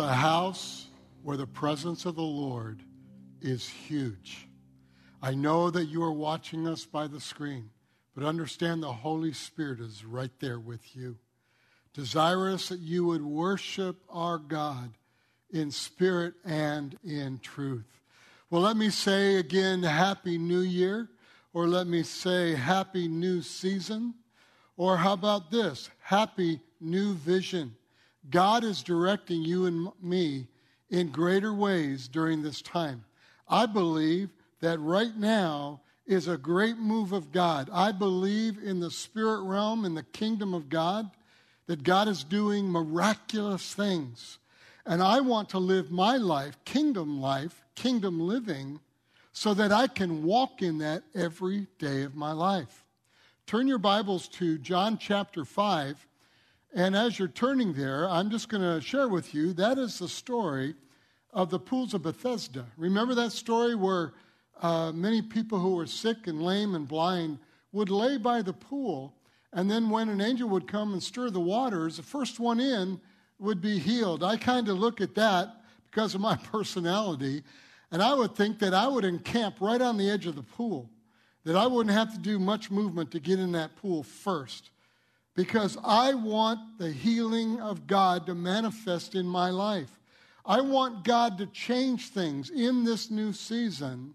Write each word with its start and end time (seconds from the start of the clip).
A 0.00 0.14
house 0.14 0.86
where 1.24 1.36
the 1.36 1.48
presence 1.48 2.06
of 2.06 2.14
the 2.14 2.22
Lord 2.22 2.84
is 3.40 3.68
huge. 3.68 4.46
I 5.20 5.34
know 5.34 5.70
that 5.70 5.86
you 5.86 6.04
are 6.04 6.12
watching 6.12 6.68
us 6.68 6.84
by 6.84 7.08
the 7.08 7.18
screen, 7.18 7.70
but 8.14 8.22
understand 8.22 8.80
the 8.80 8.92
Holy 8.92 9.32
Spirit 9.32 9.80
is 9.80 10.04
right 10.04 10.30
there 10.38 10.60
with 10.60 10.94
you, 10.94 11.16
desirous 11.94 12.68
that 12.68 12.78
you 12.78 13.06
would 13.06 13.24
worship 13.24 13.96
our 14.08 14.38
God 14.38 14.92
in 15.50 15.72
spirit 15.72 16.34
and 16.44 16.96
in 17.02 17.40
truth. 17.40 18.00
Well, 18.50 18.62
let 18.62 18.76
me 18.76 18.90
say 18.90 19.34
again, 19.34 19.82
Happy 19.82 20.38
New 20.38 20.60
Year, 20.60 21.08
or 21.52 21.66
let 21.66 21.88
me 21.88 22.04
say, 22.04 22.54
Happy 22.54 23.08
New 23.08 23.42
Season, 23.42 24.14
or 24.76 24.96
how 24.96 25.14
about 25.14 25.50
this? 25.50 25.90
Happy 25.98 26.60
New 26.80 27.14
Vision. 27.14 27.74
God 28.30 28.64
is 28.64 28.82
directing 28.82 29.42
you 29.42 29.66
and 29.66 29.88
me 30.02 30.48
in 30.90 31.10
greater 31.10 31.52
ways 31.52 32.08
during 32.08 32.42
this 32.42 32.62
time. 32.62 33.04
I 33.48 33.66
believe 33.66 34.30
that 34.60 34.78
right 34.80 35.16
now 35.16 35.80
is 36.06 36.28
a 36.28 36.38
great 36.38 36.78
move 36.78 37.12
of 37.12 37.32
God. 37.32 37.68
I 37.72 37.92
believe 37.92 38.58
in 38.62 38.80
the 38.80 38.90
spirit 38.90 39.42
realm, 39.42 39.84
in 39.84 39.94
the 39.94 40.02
kingdom 40.02 40.54
of 40.54 40.68
God, 40.68 41.10
that 41.66 41.82
God 41.82 42.08
is 42.08 42.24
doing 42.24 42.66
miraculous 42.68 43.74
things. 43.74 44.38
And 44.86 45.02
I 45.02 45.20
want 45.20 45.50
to 45.50 45.58
live 45.58 45.90
my 45.90 46.16
life, 46.16 46.58
kingdom 46.64 47.20
life, 47.20 47.62
kingdom 47.74 48.20
living, 48.20 48.80
so 49.32 49.52
that 49.54 49.70
I 49.70 49.86
can 49.86 50.24
walk 50.24 50.62
in 50.62 50.78
that 50.78 51.02
every 51.14 51.66
day 51.78 52.02
of 52.02 52.16
my 52.16 52.32
life. 52.32 52.84
Turn 53.46 53.68
your 53.68 53.78
Bibles 53.78 54.28
to 54.28 54.58
John 54.58 54.98
chapter 54.98 55.44
5 55.44 56.06
and 56.74 56.94
as 56.94 57.18
you're 57.18 57.28
turning 57.28 57.72
there, 57.72 58.08
I'm 58.08 58.30
just 58.30 58.48
going 58.48 58.62
to 58.62 58.80
share 58.84 59.08
with 59.08 59.34
you 59.34 59.52
that 59.54 59.78
is 59.78 59.98
the 59.98 60.08
story 60.08 60.74
of 61.32 61.50
the 61.50 61.58
pools 61.58 61.94
of 61.94 62.02
Bethesda. 62.02 62.66
Remember 62.76 63.14
that 63.14 63.32
story 63.32 63.74
where 63.74 64.12
uh, 64.60 64.92
many 64.92 65.22
people 65.22 65.58
who 65.58 65.76
were 65.76 65.86
sick 65.86 66.26
and 66.26 66.42
lame 66.42 66.74
and 66.74 66.86
blind 66.86 67.38
would 67.72 67.90
lay 67.90 68.18
by 68.18 68.42
the 68.42 68.52
pool, 68.52 69.14
and 69.52 69.70
then 69.70 69.88
when 69.88 70.08
an 70.08 70.20
angel 70.20 70.48
would 70.50 70.68
come 70.68 70.92
and 70.92 71.02
stir 71.02 71.30
the 71.30 71.40
waters, 71.40 71.96
the 71.96 72.02
first 72.02 72.38
one 72.38 72.60
in 72.60 73.00
would 73.38 73.60
be 73.60 73.78
healed. 73.78 74.22
I 74.22 74.36
kind 74.36 74.68
of 74.68 74.78
look 74.78 75.00
at 75.00 75.14
that 75.14 75.62
because 75.90 76.14
of 76.14 76.20
my 76.20 76.36
personality, 76.52 77.44
and 77.90 78.02
I 78.02 78.12
would 78.12 78.34
think 78.34 78.58
that 78.58 78.74
I 78.74 78.88
would 78.88 79.04
encamp 79.04 79.60
right 79.60 79.80
on 79.80 79.96
the 79.96 80.10
edge 80.10 80.26
of 80.26 80.36
the 80.36 80.42
pool, 80.42 80.90
that 81.44 81.56
I 81.56 81.66
wouldn't 81.66 81.96
have 81.96 82.12
to 82.12 82.18
do 82.18 82.38
much 82.38 82.70
movement 82.70 83.10
to 83.12 83.20
get 83.20 83.38
in 83.38 83.52
that 83.52 83.76
pool 83.76 84.02
first 84.02 84.70
because 85.38 85.78
I 85.84 86.14
want 86.14 86.78
the 86.78 86.90
healing 86.90 87.60
of 87.60 87.86
God 87.86 88.26
to 88.26 88.34
manifest 88.34 89.14
in 89.14 89.24
my 89.24 89.50
life. 89.50 90.00
I 90.44 90.60
want 90.60 91.04
God 91.04 91.38
to 91.38 91.46
change 91.46 92.08
things 92.08 92.50
in 92.50 92.82
this 92.82 93.08
new 93.08 93.32
season 93.32 94.14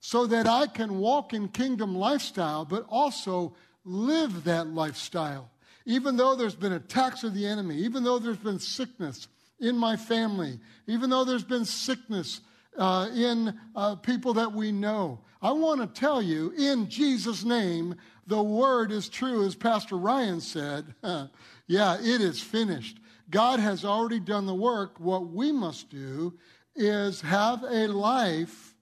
so 0.00 0.26
that 0.28 0.46
I 0.46 0.66
can 0.66 0.98
walk 0.98 1.34
in 1.34 1.48
kingdom 1.48 1.94
lifestyle, 1.94 2.64
but 2.64 2.86
also 2.88 3.54
live 3.84 4.44
that 4.44 4.66
lifestyle. 4.68 5.50
Even 5.84 6.16
though 6.16 6.34
there's 6.34 6.54
been 6.54 6.72
attacks 6.72 7.22
of 7.22 7.34
the 7.34 7.46
enemy, 7.46 7.76
even 7.76 8.02
though 8.02 8.18
there's 8.18 8.38
been 8.38 8.58
sickness 8.58 9.28
in 9.60 9.76
my 9.76 9.94
family, 9.94 10.58
even 10.86 11.10
though 11.10 11.26
there's 11.26 11.44
been 11.44 11.66
sickness 11.66 12.40
uh, 12.78 13.10
in 13.14 13.60
uh, 13.76 13.96
people 13.96 14.32
that 14.32 14.50
we 14.50 14.72
know, 14.72 15.18
I 15.42 15.50
want 15.50 15.80
to 15.80 16.00
tell 16.00 16.22
you 16.22 16.54
in 16.56 16.88
Jesus' 16.88 17.44
name, 17.44 17.96
the 18.26 18.42
word 18.42 18.92
is 18.92 19.08
true, 19.08 19.44
as 19.44 19.54
Pastor 19.54 19.96
Ryan 19.96 20.40
said. 20.40 20.94
yeah, 21.66 21.96
it 21.98 22.20
is 22.20 22.40
finished. 22.40 22.98
God 23.30 23.60
has 23.60 23.84
already 23.84 24.20
done 24.20 24.46
the 24.46 24.54
work. 24.54 25.00
What 25.00 25.28
we 25.28 25.52
must 25.52 25.90
do 25.90 26.34
is 26.74 27.20
have 27.22 27.62
a 27.62 27.86
life 27.88 28.74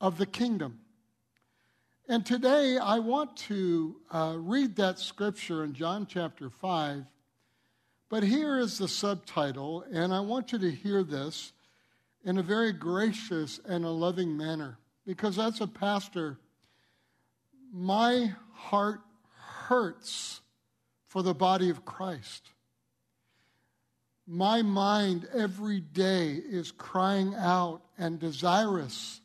of 0.00 0.18
the 0.18 0.26
kingdom. 0.26 0.80
And 2.08 2.24
today 2.24 2.78
I 2.78 2.98
want 3.00 3.36
to 3.48 3.96
uh, 4.10 4.36
read 4.38 4.76
that 4.76 4.98
scripture 4.98 5.64
in 5.64 5.74
John 5.74 6.06
chapter 6.06 6.48
5. 6.48 7.04
But 8.08 8.22
here 8.22 8.58
is 8.58 8.78
the 8.78 8.88
subtitle, 8.88 9.84
and 9.92 10.14
I 10.14 10.20
want 10.20 10.52
you 10.52 10.58
to 10.58 10.70
hear 10.70 11.02
this 11.02 11.52
in 12.24 12.38
a 12.38 12.42
very 12.42 12.72
gracious 12.72 13.60
and 13.66 13.84
a 13.84 13.90
loving 13.90 14.36
manner. 14.36 14.78
Because 15.04 15.38
as 15.38 15.60
a 15.60 15.66
pastor, 15.66 16.38
my 17.72 18.32
heart 18.58 19.00
hurts 19.66 20.40
for 21.06 21.22
the 21.22 21.34
body 21.34 21.70
of 21.70 21.84
Christ. 21.84 22.50
My 24.26 24.62
mind 24.62 25.26
every 25.32 25.80
day 25.80 26.32
is 26.32 26.70
crying 26.72 27.34
out 27.34 27.82
and 27.96 28.18
desirous 28.18 29.20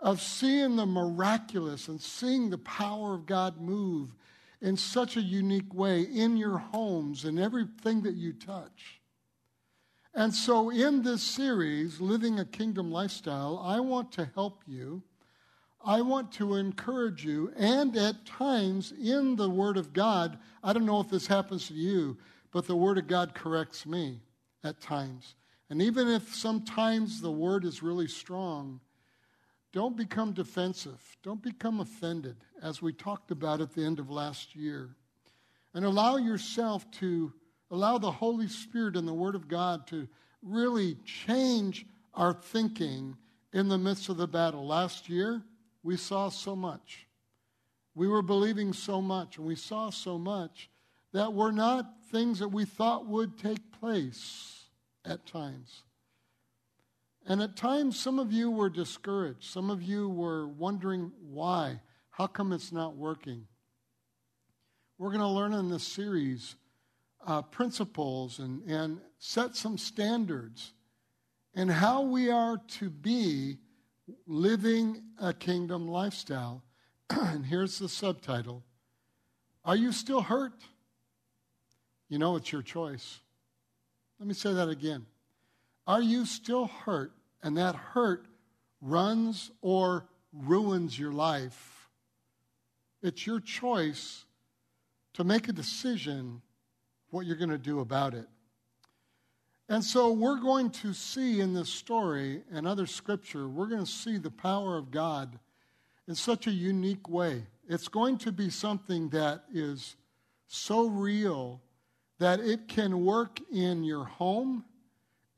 of 0.00 0.20
seeing 0.20 0.76
the 0.76 0.84
miraculous 0.84 1.88
and 1.88 2.00
seeing 2.00 2.50
the 2.50 2.58
power 2.58 3.14
of 3.14 3.24
God 3.24 3.58
move 3.58 4.14
in 4.60 4.76
such 4.76 5.16
a 5.16 5.22
unique 5.22 5.72
way 5.72 6.02
in 6.02 6.36
your 6.36 6.58
homes 6.58 7.24
and 7.24 7.38
everything 7.38 8.02
that 8.02 8.14
you 8.14 8.32
touch. 8.32 9.00
And 10.14 10.32
so, 10.34 10.70
in 10.70 11.02
this 11.02 11.22
series, 11.22 12.00
Living 12.00 12.38
a 12.38 12.44
Kingdom 12.44 12.90
Lifestyle, 12.90 13.60
I 13.64 13.80
want 13.80 14.12
to 14.12 14.30
help 14.34 14.62
you 14.66 15.02
I 15.84 16.00
want 16.00 16.32
to 16.32 16.54
encourage 16.54 17.24
you, 17.24 17.52
and 17.56 17.96
at 17.96 18.24
times 18.24 18.92
in 18.92 19.36
the 19.36 19.50
Word 19.50 19.76
of 19.76 19.92
God, 19.92 20.38
I 20.62 20.72
don't 20.72 20.86
know 20.86 21.00
if 21.00 21.10
this 21.10 21.26
happens 21.26 21.68
to 21.68 21.74
you, 21.74 22.16
but 22.52 22.66
the 22.66 22.76
Word 22.76 22.98
of 22.98 23.06
God 23.06 23.34
corrects 23.34 23.84
me 23.84 24.20
at 24.62 24.80
times. 24.80 25.34
And 25.68 25.82
even 25.82 26.08
if 26.08 26.34
sometimes 26.34 27.20
the 27.20 27.30
Word 27.30 27.64
is 27.64 27.82
really 27.82 28.08
strong, 28.08 28.80
don't 29.72 29.96
become 29.96 30.32
defensive. 30.32 31.00
Don't 31.22 31.42
become 31.42 31.80
offended, 31.80 32.36
as 32.62 32.80
we 32.80 32.92
talked 32.92 33.30
about 33.30 33.60
at 33.60 33.74
the 33.74 33.84
end 33.84 33.98
of 33.98 34.08
last 34.08 34.54
year. 34.54 34.94
And 35.74 35.84
allow 35.84 36.16
yourself 36.16 36.88
to 36.92 37.32
allow 37.70 37.98
the 37.98 38.10
Holy 38.10 38.48
Spirit 38.48 38.96
and 38.96 39.06
the 39.06 39.12
Word 39.12 39.34
of 39.34 39.48
God 39.48 39.86
to 39.88 40.06
really 40.42 40.96
change 41.04 41.86
our 42.14 42.32
thinking 42.32 43.16
in 43.52 43.68
the 43.68 43.78
midst 43.78 44.08
of 44.08 44.16
the 44.16 44.28
battle. 44.28 44.66
Last 44.66 45.08
year, 45.08 45.42
we 45.84 45.96
saw 45.96 46.30
so 46.30 46.56
much. 46.56 47.06
We 47.94 48.08
were 48.08 48.22
believing 48.22 48.72
so 48.72 49.00
much, 49.00 49.36
and 49.36 49.46
we 49.46 49.54
saw 49.54 49.90
so 49.90 50.18
much 50.18 50.68
that 51.12 51.32
were 51.32 51.52
not 51.52 51.86
things 52.10 52.40
that 52.40 52.48
we 52.48 52.64
thought 52.64 53.06
would 53.06 53.38
take 53.38 53.70
place 53.78 54.64
at 55.04 55.26
times. 55.26 55.84
And 57.26 57.40
at 57.40 57.56
times, 57.56 58.00
some 58.00 58.18
of 58.18 58.32
you 58.32 58.50
were 58.50 58.68
discouraged. 58.68 59.44
Some 59.44 59.70
of 59.70 59.82
you 59.82 60.08
were 60.08 60.48
wondering 60.48 61.12
why. 61.20 61.80
How 62.10 62.26
come 62.26 62.52
it's 62.52 62.72
not 62.72 62.96
working? 62.96 63.46
We're 64.98 65.10
going 65.10 65.20
to 65.20 65.28
learn 65.28 65.52
in 65.52 65.68
this 65.68 65.86
series 65.86 66.56
uh, 67.26 67.42
principles 67.42 68.38
and, 68.38 68.62
and 68.64 69.00
set 69.18 69.56
some 69.56 69.78
standards 69.78 70.72
and 71.54 71.70
how 71.70 72.02
we 72.02 72.30
are 72.30 72.58
to 72.68 72.90
be 72.90 73.58
living 74.26 75.02
a 75.20 75.32
kingdom 75.32 75.88
lifestyle. 75.88 76.62
and 77.10 77.44
here's 77.44 77.78
the 77.78 77.88
subtitle 77.88 78.62
Are 79.64 79.76
you 79.76 79.92
still 79.92 80.20
hurt? 80.20 80.54
You 82.08 82.18
know, 82.18 82.36
it's 82.36 82.52
your 82.52 82.62
choice. 82.62 83.20
Let 84.18 84.28
me 84.28 84.34
say 84.34 84.52
that 84.52 84.68
again. 84.68 85.06
Are 85.86 86.02
you 86.02 86.24
still 86.24 86.66
hurt? 86.66 87.12
And 87.42 87.58
that 87.58 87.74
hurt 87.74 88.26
runs 88.80 89.50
or 89.60 90.06
ruins 90.32 90.98
your 90.98 91.12
life. 91.12 91.88
It's 93.02 93.26
your 93.26 93.40
choice 93.40 94.24
to 95.14 95.24
make 95.24 95.48
a 95.48 95.52
decision 95.52 96.40
what 97.10 97.26
you're 97.26 97.36
going 97.36 97.50
to 97.50 97.58
do 97.58 97.80
about 97.80 98.14
it. 98.14 98.26
And 99.68 99.82
so 99.82 100.12
we're 100.12 100.40
going 100.40 100.70
to 100.70 100.92
see 100.92 101.40
in 101.40 101.54
this 101.54 101.70
story 101.70 102.42
and 102.52 102.66
other 102.66 102.86
scripture, 102.86 103.48
we're 103.48 103.68
going 103.68 103.84
to 103.84 103.90
see 103.90 104.18
the 104.18 104.30
power 104.30 104.76
of 104.76 104.90
God 104.90 105.38
in 106.06 106.14
such 106.14 106.46
a 106.46 106.50
unique 106.50 107.08
way. 107.08 107.44
It's 107.68 107.88
going 107.88 108.18
to 108.18 108.32
be 108.32 108.50
something 108.50 109.08
that 109.10 109.44
is 109.52 109.96
so 110.46 110.86
real 110.86 111.62
that 112.18 112.40
it 112.40 112.68
can 112.68 113.04
work 113.04 113.40
in 113.50 113.84
your 113.84 114.04
home, 114.04 114.64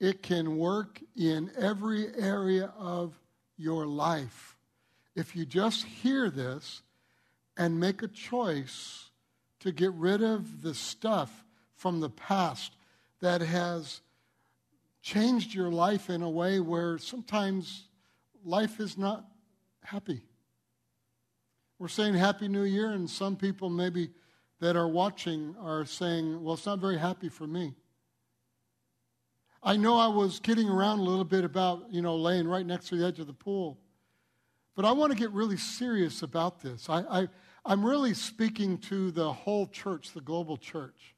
it 0.00 0.23
can 0.23 0.58
work 0.58 1.00
in 1.17 1.50
every 1.56 2.14
area 2.17 2.72
of 2.76 3.19
your 3.56 3.87
life. 3.87 4.56
If 5.14 5.34
you 5.34 5.46
just 5.46 5.84
hear 5.84 6.29
this 6.31 6.82
and 7.56 7.81
make 7.81 8.02
a 8.02 8.08
choice 8.08 9.11
to 9.61 9.72
get 9.72 9.93
rid 9.93 10.22
of 10.22 10.62
the 10.62 10.75
stuff 10.75 11.44
from 11.75 12.00
the 12.00 12.11
past 12.11 12.72
that 13.20 13.40
has 13.40 14.00
changed 15.06 15.55
your 15.55 15.70
life 15.70 16.11
in 16.11 16.20
a 16.20 16.29
way 16.29 16.58
where 16.58 16.99
sometimes 16.99 17.85
life 18.44 18.81
is 18.81 18.99
not 18.99 19.25
happy. 19.85 20.20
We're 21.79 21.87
saying 21.87 22.14
Happy 22.14 22.49
New 22.49 22.64
Year, 22.64 22.91
and 22.91 23.08
some 23.08 23.37
people 23.37 23.70
maybe 23.70 24.11
that 24.58 24.75
are 24.75 24.88
watching 24.88 25.55
are 25.62 25.85
saying, 25.85 26.43
well, 26.43 26.55
it's 26.55 26.67
not 26.67 26.81
very 26.81 26.99
happy 26.99 27.29
for 27.29 27.47
me. 27.47 27.76
I 29.62 29.76
know 29.76 29.97
I 29.97 30.08
was 30.08 30.41
kidding 30.41 30.69
around 30.69 30.99
a 30.99 31.03
little 31.03 31.25
bit 31.25 31.44
about, 31.44 31.85
you 31.93 32.03
know, 32.03 32.17
laying 32.17 32.49
right 32.49 32.67
next 32.67 32.88
to 32.88 32.97
the 32.97 33.06
edge 33.06 33.20
of 33.20 33.29
the 33.29 33.32
pool. 33.32 33.79
But 34.75 34.87
I 34.87 34.91
want 34.91 35.12
to 35.12 35.19
get 35.19 35.31
really 35.31 35.56
serious 35.56 36.25
about 36.25 36.61
this. 36.61 36.91
I, 36.91 37.03
I, 37.03 37.29
I'm 37.64 37.87
really 37.87 38.12
speaking 38.12 38.79
to 38.79 39.12
the 39.12 39.32
whole 39.32 39.69
church, 39.69 40.14
the 40.14 40.20
global 40.20 40.56
church. 40.56 41.14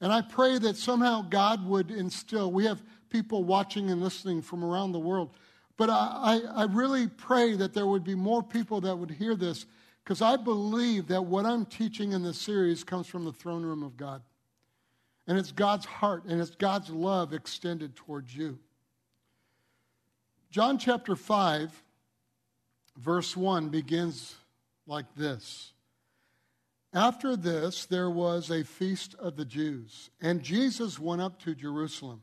And 0.00 0.12
I 0.12 0.20
pray 0.20 0.58
that 0.58 0.76
somehow 0.76 1.22
God 1.22 1.66
would 1.66 1.90
instill, 1.90 2.52
we 2.52 2.66
have 2.66 2.82
people 3.10 3.44
watching 3.44 3.90
and 3.90 4.02
listening 4.02 4.42
from 4.42 4.64
around 4.64 4.92
the 4.92 4.98
world. 4.98 5.30
But 5.76 5.90
I, 5.90 6.40
I, 6.54 6.64
really 6.64 7.06
pray 7.06 7.54
that 7.56 7.74
there 7.74 7.86
would 7.86 8.02
be 8.02 8.14
more 8.14 8.42
people 8.42 8.80
that 8.80 8.96
would 8.96 9.10
hear 9.10 9.34
this 9.34 9.66
because 10.02 10.22
I 10.22 10.36
believe 10.36 11.08
that 11.08 11.26
what 11.26 11.44
I'm 11.44 11.66
teaching 11.66 12.12
in 12.12 12.22
this 12.22 12.38
series 12.38 12.82
comes 12.82 13.06
from 13.06 13.24
the 13.24 13.32
throne 13.32 13.62
room 13.62 13.82
of 13.82 13.96
God. 13.96 14.22
And 15.26 15.38
it's 15.38 15.52
God's 15.52 15.84
heart 15.84 16.24
and 16.24 16.40
it's 16.40 16.54
God's 16.54 16.88
love 16.88 17.34
extended 17.34 17.94
towards 17.94 18.34
you. 18.34 18.58
John 20.50 20.78
chapter 20.78 21.16
5, 21.16 21.82
verse 22.96 23.36
1 23.36 23.68
begins 23.68 24.36
like 24.86 25.06
this 25.16 25.72
After 26.94 27.36
this, 27.36 27.84
there 27.84 28.08
was 28.08 28.50
a 28.50 28.64
feast 28.64 29.14
of 29.16 29.36
the 29.36 29.44
Jews, 29.44 30.10
and 30.22 30.42
Jesus 30.42 30.98
went 30.98 31.20
up 31.20 31.40
to 31.42 31.54
Jerusalem. 31.54 32.22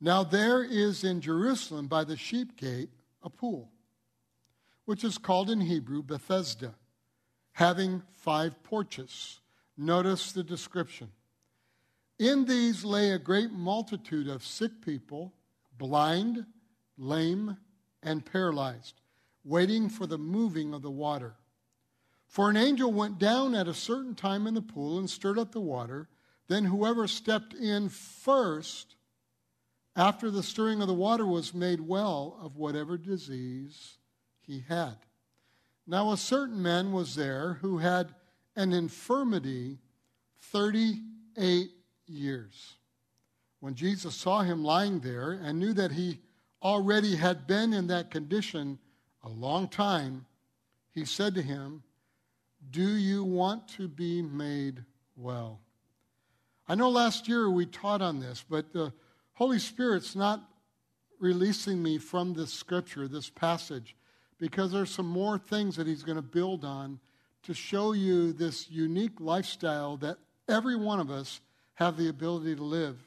Now 0.00 0.22
there 0.22 0.62
is 0.62 1.02
in 1.02 1.20
Jerusalem 1.20 1.88
by 1.88 2.04
the 2.04 2.16
sheep 2.16 2.56
gate 2.56 2.90
a 3.22 3.30
pool, 3.30 3.70
which 4.84 5.02
is 5.02 5.18
called 5.18 5.50
in 5.50 5.60
Hebrew 5.60 6.02
Bethesda, 6.02 6.74
having 7.52 8.02
five 8.12 8.62
porches. 8.62 9.40
Notice 9.76 10.32
the 10.32 10.44
description. 10.44 11.10
In 12.18 12.44
these 12.44 12.84
lay 12.84 13.10
a 13.10 13.18
great 13.18 13.52
multitude 13.52 14.28
of 14.28 14.44
sick 14.44 14.80
people, 14.84 15.32
blind, 15.76 16.46
lame, 16.96 17.56
and 18.02 18.24
paralyzed, 18.24 19.00
waiting 19.44 19.88
for 19.88 20.06
the 20.06 20.18
moving 20.18 20.74
of 20.74 20.82
the 20.82 20.90
water. 20.90 21.34
For 22.26 22.50
an 22.50 22.56
angel 22.56 22.92
went 22.92 23.18
down 23.18 23.54
at 23.54 23.68
a 23.68 23.74
certain 23.74 24.14
time 24.14 24.46
in 24.46 24.54
the 24.54 24.62
pool 24.62 24.98
and 24.98 25.08
stirred 25.08 25.38
up 25.38 25.52
the 25.52 25.60
water. 25.60 26.08
Then 26.46 26.64
whoever 26.64 27.08
stepped 27.08 27.54
in 27.54 27.88
first 27.88 28.96
after 29.98 30.30
the 30.30 30.44
stirring 30.44 30.80
of 30.80 30.86
the 30.86 30.94
water 30.94 31.26
was 31.26 31.52
made 31.52 31.80
well 31.80 32.38
of 32.40 32.56
whatever 32.56 32.96
disease 32.96 33.98
he 34.40 34.64
had. 34.68 34.94
Now, 35.88 36.12
a 36.12 36.16
certain 36.16 36.62
man 36.62 36.92
was 36.92 37.16
there 37.16 37.54
who 37.54 37.78
had 37.78 38.14
an 38.54 38.72
infirmity 38.72 39.78
38 40.40 41.70
years. 42.06 42.74
When 43.58 43.74
Jesus 43.74 44.14
saw 44.14 44.42
him 44.42 44.62
lying 44.62 45.00
there 45.00 45.32
and 45.32 45.58
knew 45.58 45.72
that 45.72 45.90
he 45.90 46.20
already 46.62 47.16
had 47.16 47.48
been 47.48 47.72
in 47.72 47.88
that 47.88 48.12
condition 48.12 48.78
a 49.24 49.28
long 49.28 49.66
time, 49.66 50.26
he 50.94 51.04
said 51.04 51.34
to 51.34 51.42
him, 51.42 51.82
Do 52.70 52.96
you 52.96 53.24
want 53.24 53.66
to 53.70 53.88
be 53.88 54.22
made 54.22 54.84
well? 55.16 55.60
I 56.68 56.76
know 56.76 56.88
last 56.88 57.26
year 57.26 57.50
we 57.50 57.66
taught 57.66 58.00
on 58.00 58.20
this, 58.20 58.44
but 58.48 58.72
the 58.72 58.92
Holy 59.38 59.60
Spirit's 59.60 60.16
not 60.16 60.42
releasing 61.20 61.80
me 61.80 61.96
from 61.96 62.34
this 62.34 62.52
scripture, 62.52 63.06
this 63.06 63.30
passage, 63.30 63.94
because 64.36 64.72
there's 64.72 64.90
some 64.90 65.06
more 65.06 65.38
things 65.38 65.76
that 65.76 65.86
he's 65.86 66.02
going 66.02 66.16
to 66.16 66.22
build 66.22 66.64
on 66.64 66.98
to 67.44 67.54
show 67.54 67.92
you 67.92 68.32
this 68.32 68.68
unique 68.68 69.20
lifestyle 69.20 69.96
that 69.98 70.18
every 70.48 70.74
one 70.74 70.98
of 70.98 71.08
us 71.08 71.40
have 71.74 71.96
the 71.96 72.08
ability 72.08 72.56
to 72.56 72.64
live. 72.64 72.98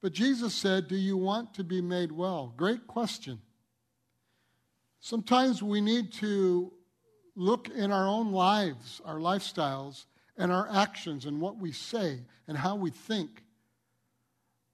But 0.00 0.14
Jesus 0.14 0.54
said, 0.54 0.88
Do 0.88 0.96
you 0.96 1.18
want 1.18 1.52
to 1.56 1.64
be 1.64 1.82
made 1.82 2.12
well? 2.12 2.54
Great 2.56 2.86
question. 2.86 3.38
Sometimes 5.00 5.62
we 5.62 5.82
need 5.82 6.14
to 6.14 6.72
look 7.34 7.68
in 7.68 7.92
our 7.92 8.08
own 8.08 8.32
lives, 8.32 9.02
our 9.04 9.18
lifestyles, 9.18 10.06
and 10.38 10.50
our 10.50 10.66
actions, 10.72 11.26
and 11.26 11.42
what 11.42 11.58
we 11.58 11.72
say, 11.72 12.20
and 12.48 12.56
how 12.56 12.76
we 12.76 12.88
think 12.88 13.42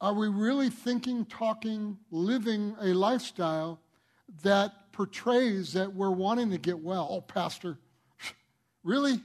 are 0.02 0.12
we 0.12 0.26
really 0.26 0.68
thinking, 0.68 1.24
talking, 1.24 1.96
living 2.10 2.74
a 2.80 2.86
lifestyle 2.88 3.80
that 4.42 4.90
portrays 4.90 5.74
that 5.74 5.94
we're 5.94 6.10
wanting 6.10 6.50
to 6.50 6.58
get 6.58 6.80
well? 6.80 7.06
Oh, 7.08 7.20
Pastor, 7.32 7.78
really? 8.82 9.20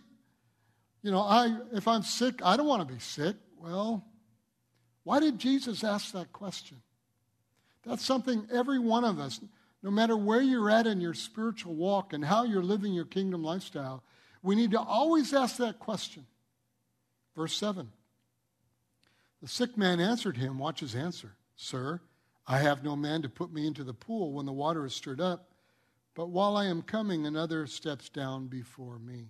You 1.01 1.11
know, 1.11 1.21
I, 1.21 1.57
if 1.73 1.87
I'm 1.87 2.03
sick, 2.03 2.41
I 2.43 2.55
don't 2.55 2.67
want 2.67 2.87
to 2.87 2.93
be 2.93 2.99
sick. 2.99 3.35
Well, 3.59 4.05
why 5.03 5.19
did 5.19 5.39
Jesus 5.39 5.83
ask 5.83 6.11
that 6.11 6.31
question? 6.31 6.77
That's 7.83 8.05
something 8.05 8.47
every 8.53 8.77
one 8.77 9.03
of 9.03 9.19
us, 9.19 9.39
no 9.81 9.89
matter 9.89 10.15
where 10.15 10.41
you're 10.41 10.69
at 10.69 10.85
in 10.85 11.01
your 11.01 11.15
spiritual 11.15 11.73
walk 11.73 12.13
and 12.13 12.23
how 12.23 12.43
you're 12.43 12.61
living 12.61 12.93
your 12.93 13.05
kingdom 13.05 13.43
lifestyle, 13.43 14.03
we 14.43 14.53
need 14.53 14.71
to 14.71 14.79
always 14.79 15.33
ask 15.33 15.57
that 15.57 15.79
question. 15.79 16.27
Verse 17.35 17.55
7 17.57 17.89
the 19.41 19.47
sick 19.47 19.77
man 19.77 19.99
answered 19.99 20.37
him, 20.37 20.57
watch 20.57 20.79
his 20.79 20.95
answer, 20.95 21.35
Sir, 21.55 22.01
I 22.47 22.59
have 22.59 22.83
no 22.83 22.95
man 22.95 23.21
to 23.23 23.29
put 23.29 23.51
me 23.51 23.67
into 23.67 23.83
the 23.83 23.93
pool 23.93 24.33
when 24.33 24.45
the 24.45 24.53
water 24.53 24.85
is 24.85 24.95
stirred 24.95 25.21
up, 25.21 25.51
but 26.15 26.29
while 26.29 26.57
I 26.57 26.65
am 26.65 26.81
coming, 26.81 27.25
another 27.25 27.67
steps 27.67 28.09
down 28.09 28.47
before 28.47 28.97
me. 28.99 29.29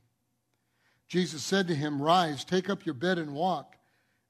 Jesus 1.07 1.43
said 1.43 1.67
to 1.67 1.75
him, 1.75 2.01
Rise, 2.01 2.45
take 2.45 2.69
up 2.69 2.85
your 2.85 2.95
bed 2.95 3.17
and 3.17 3.33
walk. 3.33 3.75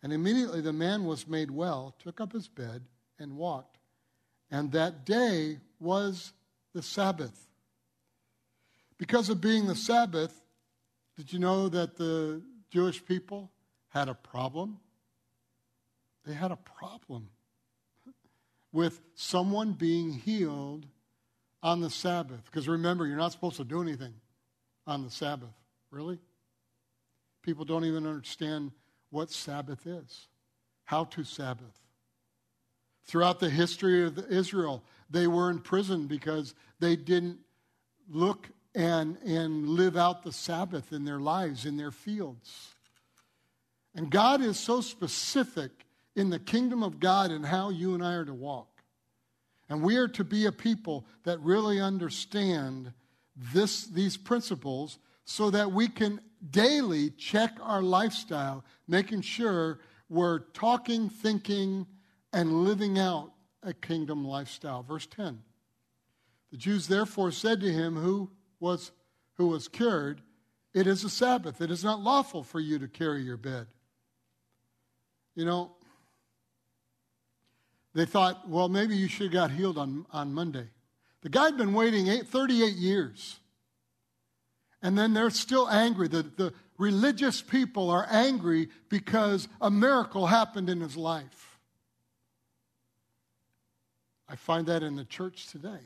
And 0.03 0.13
immediately 0.13 0.61
the 0.61 0.73
man 0.73 1.05
was 1.05 1.27
made 1.27 1.51
well, 1.51 1.95
took 1.99 2.21
up 2.21 2.33
his 2.33 2.47
bed, 2.47 2.83
and 3.19 3.35
walked. 3.35 3.77
And 4.49 4.71
that 4.71 5.05
day 5.05 5.59
was 5.79 6.33
the 6.73 6.81
Sabbath. 6.81 7.47
Because 8.97 9.29
of 9.29 9.41
being 9.41 9.67
the 9.67 9.75
Sabbath, 9.75 10.43
did 11.15 11.33
you 11.33 11.39
know 11.39 11.67
that 11.69 11.97
the 11.97 12.41
Jewish 12.71 13.03
people 13.03 13.51
had 13.89 14.07
a 14.07 14.13
problem 14.13 14.79
they 16.27 16.33
had 16.33 16.51
a 16.51 16.57
problem 16.57 17.29
with 18.71 18.99
someone 19.15 19.71
being 19.71 20.11
healed 20.11 20.85
on 21.63 21.81
the 21.81 21.89
Sabbath. 21.89 22.43
Because 22.45 22.67
remember, 22.67 23.07
you're 23.07 23.17
not 23.17 23.31
supposed 23.31 23.57
to 23.57 23.63
do 23.63 23.81
anything 23.81 24.13
on 24.85 25.03
the 25.03 25.09
Sabbath. 25.09 25.53
Really? 25.89 26.19
People 27.41 27.65
don't 27.65 27.85
even 27.85 28.05
understand 28.05 28.71
what 29.09 29.31
Sabbath 29.31 29.87
is, 29.87 30.27
how 30.83 31.05
to 31.05 31.23
Sabbath. 31.23 31.81
Throughout 33.05 33.39
the 33.39 33.49
history 33.49 34.05
of 34.05 34.19
Israel, 34.29 34.83
they 35.09 35.27
were 35.27 35.49
in 35.49 35.59
prison 35.59 36.07
because 36.07 36.53
they 36.79 36.97
didn't 36.97 37.39
look 38.09 38.49
and, 38.75 39.17
and 39.25 39.69
live 39.69 39.95
out 39.95 40.23
the 40.23 40.33
Sabbath 40.33 40.91
in 40.91 41.05
their 41.05 41.19
lives, 41.19 41.65
in 41.65 41.77
their 41.77 41.91
fields. 41.91 42.75
And 43.95 44.11
God 44.11 44.41
is 44.41 44.59
so 44.59 44.81
specific 44.81 45.86
in 46.17 46.31
the 46.31 46.39
kingdom 46.39 46.81
of 46.81 46.99
God 46.99 47.29
and 47.29 47.45
how 47.45 47.69
you 47.69 47.93
and 47.93 48.03
I 48.03 48.15
are 48.15 48.25
to 48.25 48.33
walk. 48.33 48.81
And 49.69 49.83
we 49.83 49.97
are 49.97 50.07
to 50.09 50.23
be 50.23 50.47
a 50.47 50.51
people 50.51 51.05
that 51.23 51.39
really 51.41 51.79
understand 51.79 52.91
this, 53.53 53.85
these 53.85 54.17
principles 54.17 54.97
so 55.25 55.51
that 55.51 55.71
we 55.71 55.87
can 55.87 56.19
daily 56.49 57.11
check 57.11 57.51
our 57.61 57.83
lifestyle, 57.83 58.65
making 58.87 59.21
sure 59.21 59.79
we're 60.09 60.39
talking, 60.39 61.07
thinking, 61.07 61.85
and 62.33 62.63
living 62.63 62.97
out 62.97 63.31
a 63.61 63.73
kingdom 63.73 64.25
lifestyle. 64.25 64.81
Verse 64.81 65.05
10. 65.05 65.39
The 66.49 66.57
Jews 66.57 66.87
therefore 66.87 67.31
said 67.31 67.61
to 67.61 67.71
him 67.71 67.95
who 67.95 68.31
was, 68.59 68.91
who 69.35 69.49
was 69.49 69.67
cured, 69.67 70.21
It 70.73 70.87
is 70.87 71.03
a 71.03 71.09
Sabbath. 71.11 71.61
It 71.61 71.69
is 71.69 71.83
not 71.83 71.99
lawful 71.99 72.41
for 72.41 72.59
you 72.59 72.79
to 72.79 72.87
carry 72.87 73.21
your 73.21 73.37
bed. 73.37 73.67
You 75.35 75.45
know, 75.45 75.76
they 77.97 78.05
thought, 78.05 78.47
well, 78.47 78.69
maybe 78.69 78.95
you 78.95 79.07
should 79.07 79.25
have 79.25 79.33
got 79.33 79.51
healed 79.51 79.77
on, 79.77 80.05
on 80.11 80.33
Monday. 80.33 80.67
The 81.21 81.29
guy 81.29 81.45
had 81.45 81.57
been 81.57 81.73
waiting 81.73 82.07
eight, 82.07 82.27
38 82.27 82.73
years. 82.73 83.39
And 84.83 84.95
then 84.95 85.13
they're 85.13 85.31
still 85.31 85.67
angry. 85.67 86.07
The, 86.07 86.21
the 86.21 86.53
religious 86.77 87.41
people 87.41 87.89
are 87.89 88.05
angry 88.09 88.69
because 88.89 89.47
a 89.59 89.71
miracle 89.71 90.27
happened 90.27 90.69
in 90.69 90.79
his 90.79 90.95
life. 90.95 91.57
I 94.29 94.35
find 94.35 94.67
that 94.67 94.83
in 94.83 94.95
the 94.95 95.05
church 95.05 95.47
today. 95.47 95.79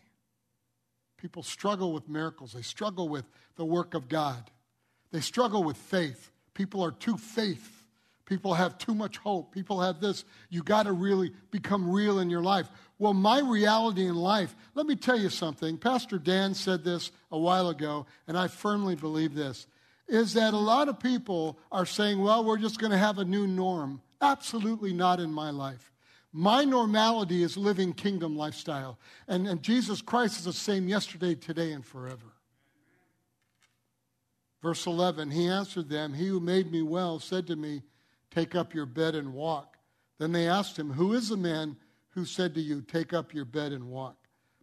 People 1.18 1.44
struggle 1.44 1.94
with 1.94 2.10
miracles, 2.10 2.54
they 2.54 2.64
struggle 2.64 3.08
with 3.08 3.26
the 3.56 3.64
work 3.66 3.94
of 3.94 4.10
God, 4.10 4.50
they 5.12 5.22
struggle 5.22 5.64
with 5.64 5.78
faith. 5.78 6.32
People 6.54 6.84
are 6.84 6.92
too 6.92 7.16
faith 7.16 7.81
People 8.32 8.54
have 8.54 8.78
too 8.78 8.96
much 8.96 9.18
hope. 9.18 9.54
People 9.54 9.82
have 9.82 10.00
this. 10.00 10.24
You 10.50 10.64
got 10.64 10.84
to 10.84 10.94
really 10.94 11.34
become 11.52 11.92
real 11.92 12.20
in 12.20 12.30
your 12.30 12.42
life. 12.42 12.70
Well, 12.98 13.14
my 13.14 13.42
reality 13.42 14.06
in 14.06 14.16
life, 14.16 14.56
let 14.74 14.86
me 14.86 14.96
tell 14.96 15.20
you 15.20 15.28
something. 15.28 15.78
Pastor 15.78 16.18
Dan 16.18 16.54
said 16.54 16.86
this 16.86 17.12
a 17.30 17.38
while 17.38 17.68
ago, 17.68 18.06
and 18.30 18.38
I 18.38 18.48
firmly 18.48 18.96
believe 18.96 19.36
this, 19.36 19.68
is 20.08 20.34
that 20.36 20.54
a 20.54 20.58
lot 20.58 20.88
of 20.88 20.98
people 20.98 21.60
are 21.74 21.86
saying, 21.86 22.22
well, 22.22 22.46
we're 22.46 22.58
just 22.58 22.80
going 22.80 22.94
to 22.94 22.98
have 22.98 23.18
a 23.18 23.26
new 23.26 23.48
norm. 23.48 24.02
Absolutely 24.22 24.94
not 24.94 25.20
in 25.20 25.34
my 25.34 25.50
life. 25.50 25.92
My 26.32 26.64
normality 26.64 27.44
is 27.44 27.58
living 27.58 27.92
kingdom 27.92 28.38
lifestyle. 28.38 28.98
And, 29.28 29.46
and 29.46 29.62
Jesus 29.62 30.02
Christ 30.02 30.38
is 30.40 30.46
the 30.46 30.54
same 30.54 30.88
yesterday, 30.88 31.36
today, 31.36 31.74
and 31.74 31.86
forever. 31.86 32.32
Verse 34.62 34.86
11 34.86 35.32
He 35.32 35.48
answered 35.48 35.90
them, 35.90 36.14
He 36.14 36.28
who 36.28 36.40
made 36.40 36.72
me 36.72 36.82
well 36.82 37.20
said 37.20 37.46
to 37.48 37.58
me, 37.58 37.82
Take 38.34 38.56
up 38.56 38.74
your 38.74 38.86
bed 38.86 39.16
and 39.16 39.34
walk. 39.34 39.78
Then 40.18 40.32
they 40.32 40.48
asked 40.48 40.78
him, 40.78 40.92
Who 40.92 41.14
is 41.14 41.30
the 41.30 41.38
man 41.38 41.76
who 42.10 42.26
said 42.26 42.54
to 42.56 42.62
you, 42.62 42.82
Take 42.82 43.14
up 43.14 43.34
your 43.34 43.46
bed 43.46 43.74
and 43.74 43.90
walk? 43.90 44.16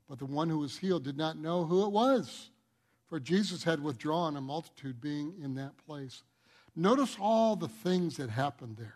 But 0.09 0.19
the 0.19 0.27
one 0.27 0.49
who 0.49 0.59
was 0.59 0.79
healed 0.79 1.05
did 1.05 1.19
not 1.19 1.39
know 1.39 1.65
who 1.65 1.85
it 1.85 1.93
was, 1.93 2.51
for 3.09 3.21
Jesus 3.21 3.63
had 3.63 3.83
withdrawn, 3.83 4.37
a 4.37 4.41
multitude 4.41 5.01
being 5.01 5.35
in 5.43 5.55
that 5.57 5.77
place. 5.87 6.23
Notice 6.75 7.17
all 7.21 7.57
the 7.57 7.69
things 7.69 8.17
that 8.17 8.31
happened 8.31 8.77
there 8.77 8.95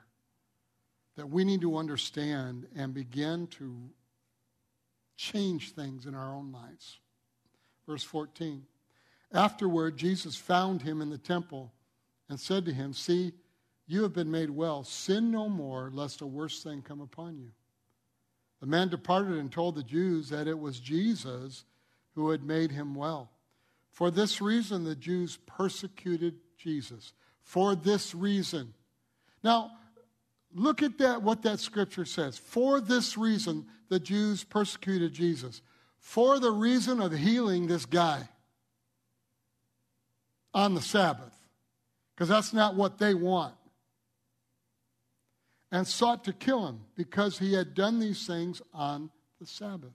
that 1.16 1.28
we 1.28 1.44
need 1.44 1.60
to 1.60 1.76
understand 1.76 2.66
and 2.74 2.94
begin 2.94 3.46
to 3.48 3.90
change 5.16 5.72
things 5.72 6.06
in 6.06 6.14
our 6.14 6.34
own 6.34 6.50
lives. 6.52 6.98
Verse 7.86 8.02
14. 8.02 8.62
Afterward, 9.32 9.96
Jesus 9.96 10.36
found 10.36 10.82
him 10.82 11.02
in 11.02 11.10
the 11.10 11.18
temple 11.18 11.72
and 12.28 12.38
said 12.38 12.64
to 12.64 12.72
him, 12.72 12.92
See, 12.92 13.32
you 13.92 14.02
have 14.02 14.14
been 14.14 14.30
made 14.30 14.48
well. 14.48 14.84
Sin 14.84 15.30
no 15.30 15.50
more, 15.50 15.90
lest 15.92 16.22
a 16.22 16.26
worse 16.26 16.62
thing 16.62 16.80
come 16.80 17.02
upon 17.02 17.36
you. 17.36 17.50
The 18.60 18.66
man 18.66 18.88
departed 18.88 19.36
and 19.36 19.52
told 19.52 19.74
the 19.74 19.82
Jews 19.82 20.30
that 20.30 20.48
it 20.48 20.58
was 20.58 20.80
Jesus 20.80 21.64
who 22.14 22.30
had 22.30 22.42
made 22.42 22.70
him 22.70 22.94
well. 22.94 23.30
For 23.90 24.10
this 24.10 24.40
reason, 24.40 24.84
the 24.84 24.96
Jews 24.96 25.38
persecuted 25.44 26.36
Jesus. 26.56 27.12
For 27.42 27.74
this 27.74 28.14
reason. 28.14 28.72
Now, 29.44 29.72
look 30.54 30.82
at 30.82 30.96
that, 30.98 31.22
what 31.22 31.42
that 31.42 31.60
scripture 31.60 32.06
says. 32.06 32.38
For 32.38 32.80
this 32.80 33.18
reason, 33.18 33.66
the 33.90 34.00
Jews 34.00 34.42
persecuted 34.42 35.12
Jesus. 35.12 35.60
For 35.98 36.38
the 36.38 36.50
reason 36.50 37.02
of 37.02 37.12
healing 37.12 37.66
this 37.66 37.84
guy 37.84 38.26
on 40.54 40.74
the 40.74 40.80
Sabbath. 40.80 41.36
Because 42.14 42.30
that's 42.30 42.54
not 42.54 42.74
what 42.74 42.98
they 42.98 43.12
want 43.12 43.54
and 45.72 45.86
sought 45.86 46.22
to 46.24 46.32
kill 46.34 46.66
him 46.66 46.80
because 46.94 47.38
he 47.38 47.54
had 47.54 47.74
done 47.74 47.98
these 47.98 48.26
things 48.26 48.60
on 48.74 49.10
the 49.40 49.46
Sabbath. 49.46 49.94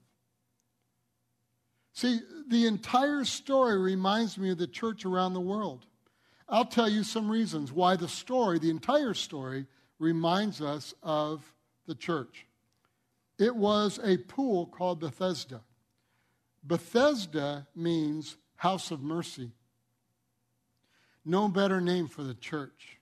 See, 1.94 2.20
the 2.50 2.66
entire 2.66 3.24
story 3.24 3.78
reminds 3.78 4.38
me 4.38 4.50
of 4.50 4.58
the 4.58 4.68
church 4.68 5.06
around 5.06 5.34
the 5.34 5.40
world. 5.40 5.86
I'll 6.50 6.66
tell 6.66 6.90
you 6.90 7.04
some 7.04 7.30
reasons 7.30 7.72
why 7.72 7.96
the 7.96 8.08
story, 8.08 8.58
the 8.58 8.72
entire 8.72 9.14
story, 9.14 9.68
reminds 10.00 10.62
us 10.62 10.94
of 11.04 11.54
the 11.86 11.96
church. 11.96 12.48
It 13.38 13.56
was 13.56 14.00
a 14.04 14.18
pool 14.18 14.66
called 14.66 15.00
Bethesda. 15.00 15.62
Bethesda 16.64 17.68
means 17.76 18.38
house 18.56 18.90
of 18.90 19.02
mercy. 19.02 19.52
No 21.24 21.48
better 21.48 21.82
name 21.82 22.08
for 22.08 22.24
the 22.24 22.34
church. 22.34 22.97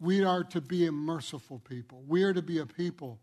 We 0.00 0.24
are 0.24 0.44
to 0.44 0.60
be 0.60 0.86
a 0.86 0.92
merciful 0.92 1.60
people. 1.60 2.02
We 2.06 2.24
are 2.24 2.32
to 2.32 2.42
be 2.42 2.58
a 2.58 2.66
people 2.66 3.20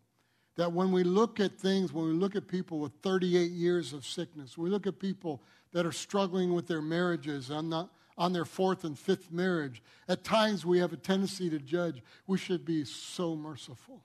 that 0.56 0.72
when 0.72 0.92
we 0.92 1.04
look 1.04 1.40
at 1.40 1.58
things, 1.58 1.94
when 1.94 2.06
we 2.06 2.14
look 2.14 2.36
at 2.36 2.48
people 2.48 2.80
with 2.80 2.92
38 3.02 3.52
years 3.52 3.94
of 3.94 4.06
sickness, 4.06 4.58
we 4.58 4.70
look 4.70 4.86
at 4.88 5.00
people 5.00 5.42
that 5.72 5.86
are 5.86 5.92
struggling 5.92 6.54
with 6.54 6.68
their 6.68 6.82
marriages, 6.82 7.50
on, 7.50 7.70
the, 7.70 7.90
on 8.18 8.34
their 8.34 8.46
fourth 8.46 8.84
and 8.84 8.98
fifth 8.98 9.32
marriage, 9.32 9.82
at 10.08 10.24
times 10.24 10.66
we 10.66 10.80
have 10.80 10.94
a 10.94 10.98
tendency 10.98 11.50
to 11.50 11.60
judge. 11.60 12.02
We 12.28 12.38
should 12.38 12.66
be 12.66 12.84
so 12.86 13.36
merciful. 13.36 14.04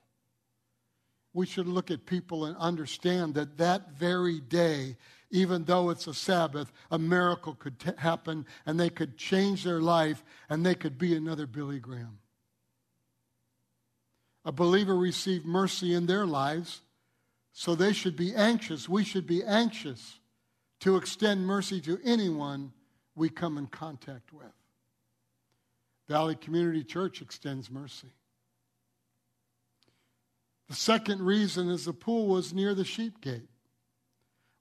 We 1.33 1.45
should 1.45 1.67
look 1.67 1.91
at 1.91 2.05
people 2.05 2.45
and 2.45 2.55
understand 2.57 3.35
that 3.35 3.57
that 3.57 3.91
very 3.91 4.39
day, 4.39 4.97
even 5.29 5.65
though 5.65 5.89
it's 5.89 6.07
a 6.07 6.13
Sabbath, 6.13 6.71
a 6.89 6.97
miracle 6.97 7.53
could 7.53 7.79
t- 7.79 7.91
happen 7.97 8.45
and 8.65 8.79
they 8.79 8.89
could 8.89 9.17
change 9.17 9.63
their 9.63 9.81
life 9.81 10.23
and 10.49 10.65
they 10.65 10.73
could 10.73 10.97
be 10.97 11.15
another 11.15 11.45
Billy 11.45 11.79
Graham 11.79 12.17
a 14.47 14.51
believer 14.53 14.95
received 14.95 15.45
mercy 15.45 15.93
in 15.93 16.05
their 16.05 16.25
lives, 16.25 16.79
so 17.51 17.75
they 17.75 17.91
should 17.91 18.15
be 18.15 18.33
anxious. 18.33 18.87
We 18.87 19.03
should 19.03 19.27
be 19.27 19.43
anxious 19.43 20.19
to 20.79 20.95
extend 20.95 21.45
mercy 21.45 21.81
to 21.81 21.99
anyone 22.01 22.71
we 23.13 23.27
come 23.27 23.57
in 23.57 23.67
contact 23.67 24.31
with. 24.31 24.47
Valley 26.07 26.35
Community 26.35 26.85
Church 26.85 27.21
extends 27.21 27.69
mercy. 27.69 28.07
The 30.69 30.75
second 30.75 31.21
reason 31.21 31.69
is 31.69 31.83
the 31.83 31.91
pool 31.91 32.27
was 32.27 32.53
near 32.53 32.73
the 32.73 32.85
sheep 32.85 33.19
gate. 33.19 33.49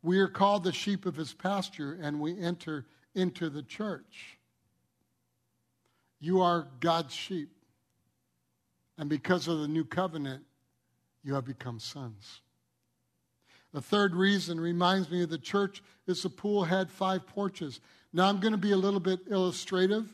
We 0.02 0.18
are 0.18 0.26
called 0.26 0.64
the 0.64 0.72
sheep 0.72 1.06
of 1.06 1.14
his 1.14 1.32
pasture, 1.32 1.96
and 2.02 2.18
we 2.18 2.36
enter 2.36 2.86
into 3.14 3.48
the 3.48 3.62
church. 3.62 4.36
You 6.18 6.40
are 6.40 6.66
God's 6.80 7.14
sheep. 7.14 7.55
And 8.98 9.08
because 9.08 9.48
of 9.48 9.60
the 9.60 9.68
new 9.68 9.84
covenant, 9.84 10.44
you 11.22 11.34
have 11.34 11.44
become 11.44 11.78
sons. 11.78 12.40
The 13.72 13.82
third 13.82 14.14
reason 14.14 14.58
reminds 14.58 15.10
me 15.10 15.22
of 15.22 15.28
the 15.28 15.38
church 15.38 15.82
is 16.06 16.22
the 16.22 16.30
pool 16.30 16.64
had 16.64 16.90
five 16.90 17.26
porches. 17.26 17.80
Now 18.12 18.28
I'm 18.28 18.40
going 18.40 18.52
to 18.52 18.58
be 18.58 18.72
a 18.72 18.76
little 18.76 19.00
bit 19.00 19.20
illustrative, 19.28 20.10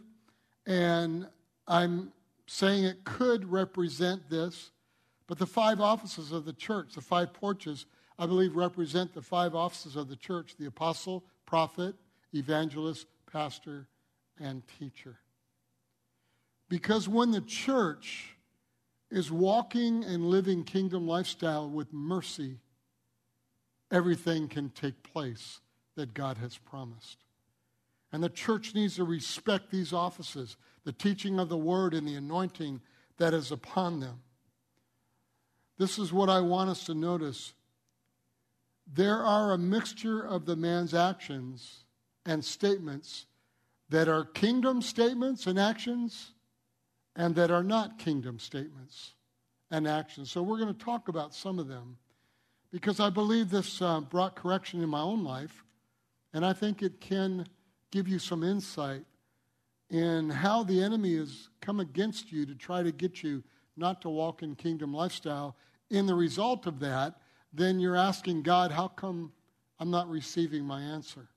and 0.66 1.28
I'm 1.68 2.12
saying 2.46 2.84
it 2.84 3.04
could 3.04 3.50
represent 3.50 4.28
this, 4.28 4.70
but 5.26 5.38
the 5.38 5.46
five 5.46 5.80
offices 5.80 6.32
of 6.32 6.44
the 6.44 6.52
church, 6.52 6.94
the 6.94 7.00
five 7.00 7.32
porches, 7.32 7.86
I 8.18 8.26
believe 8.26 8.56
represent 8.56 9.14
the 9.14 9.22
five 9.22 9.54
offices 9.54 9.96
of 9.96 10.08
the 10.08 10.16
church 10.16 10.56
the 10.58 10.66
apostle, 10.66 11.24
prophet, 11.46 11.94
evangelist, 12.34 13.06
pastor, 13.30 13.86
and 14.40 14.62
teacher. 14.78 15.18
Because 16.68 17.08
when 17.08 17.30
the 17.30 17.40
church 17.42 18.36
is 19.12 19.30
walking 19.30 20.02
and 20.04 20.24
living 20.24 20.64
kingdom 20.64 21.06
lifestyle 21.06 21.68
with 21.68 21.92
mercy, 21.92 22.56
everything 23.90 24.48
can 24.48 24.70
take 24.70 25.02
place 25.02 25.60
that 25.96 26.14
God 26.14 26.38
has 26.38 26.56
promised. 26.56 27.18
And 28.10 28.24
the 28.24 28.30
church 28.30 28.74
needs 28.74 28.96
to 28.96 29.04
respect 29.04 29.70
these 29.70 29.92
offices, 29.92 30.56
the 30.84 30.92
teaching 30.92 31.38
of 31.38 31.50
the 31.50 31.58
word 31.58 31.92
and 31.92 32.08
the 32.08 32.14
anointing 32.14 32.80
that 33.18 33.34
is 33.34 33.52
upon 33.52 34.00
them. 34.00 34.22
This 35.76 35.98
is 35.98 36.10
what 36.10 36.30
I 36.30 36.40
want 36.40 36.70
us 36.70 36.84
to 36.84 36.94
notice. 36.94 37.52
There 38.90 39.18
are 39.18 39.52
a 39.52 39.58
mixture 39.58 40.22
of 40.22 40.46
the 40.46 40.56
man's 40.56 40.94
actions 40.94 41.84
and 42.24 42.42
statements 42.42 43.26
that 43.90 44.08
are 44.08 44.24
kingdom 44.24 44.80
statements 44.80 45.46
and 45.46 45.58
actions 45.58 46.32
and 47.16 47.34
that 47.34 47.50
are 47.50 47.62
not 47.62 47.98
kingdom 47.98 48.38
statements 48.38 49.12
and 49.70 49.86
actions. 49.86 50.30
So 50.30 50.42
we're 50.42 50.58
going 50.58 50.74
to 50.74 50.84
talk 50.84 51.08
about 51.08 51.34
some 51.34 51.58
of 51.58 51.68
them 51.68 51.96
because 52.70 53.00
I 53.00 53.10
believe 53.10 53.50
this 53.50 53.82
uh, 53.82 54.00
brought 54.00 54.34
correction 54.34 54.82
in 54.82 54.88
my 54.88 55.00
own 55.00 55.24
life, 55.24 55.64
and 56.32 56.44
I 56.44 56.54
think 56.54 56.82
it 56.82 57.00
can 57.00 57.46
give 57.90 58.08
you 58.08 58.18
some 58.18 58.42
insight 58.42 59.04
in 59.90 60.30
how 60.30 60.62
the 60.62 60.82
enemy 60.82 61.16
has 61.16 61.50
come 61.60 61.80
against 61.80 62.32
you 62.32 62.46
to 62.46 62.54
try 62.54 62.82
to 62.82 62.90
get 62.90 63.22
you 63.22 63.42
not 63.76 64.00
to 64.02 64.08
walk 64.08 64.42
in 64.42 64.54
kingdom 64.54 64.94
lifestyle. 64.94 65.54
In 65.90 66.06
the 66.06 66.14
result 66.14 66.66
of 66.66 66.80
that, 66.80 67.16
then 67.52 67.78
you're 67.78 67.96
asking 67.96 68.42
God, 68.42 68.72
how 68.72 68.88
come 68.88 69.32
I'm 69.78 69.90
not 69.90 70.08
receiving 70.08 70.64
my 70.64 70.80
answer? 70.80 71.28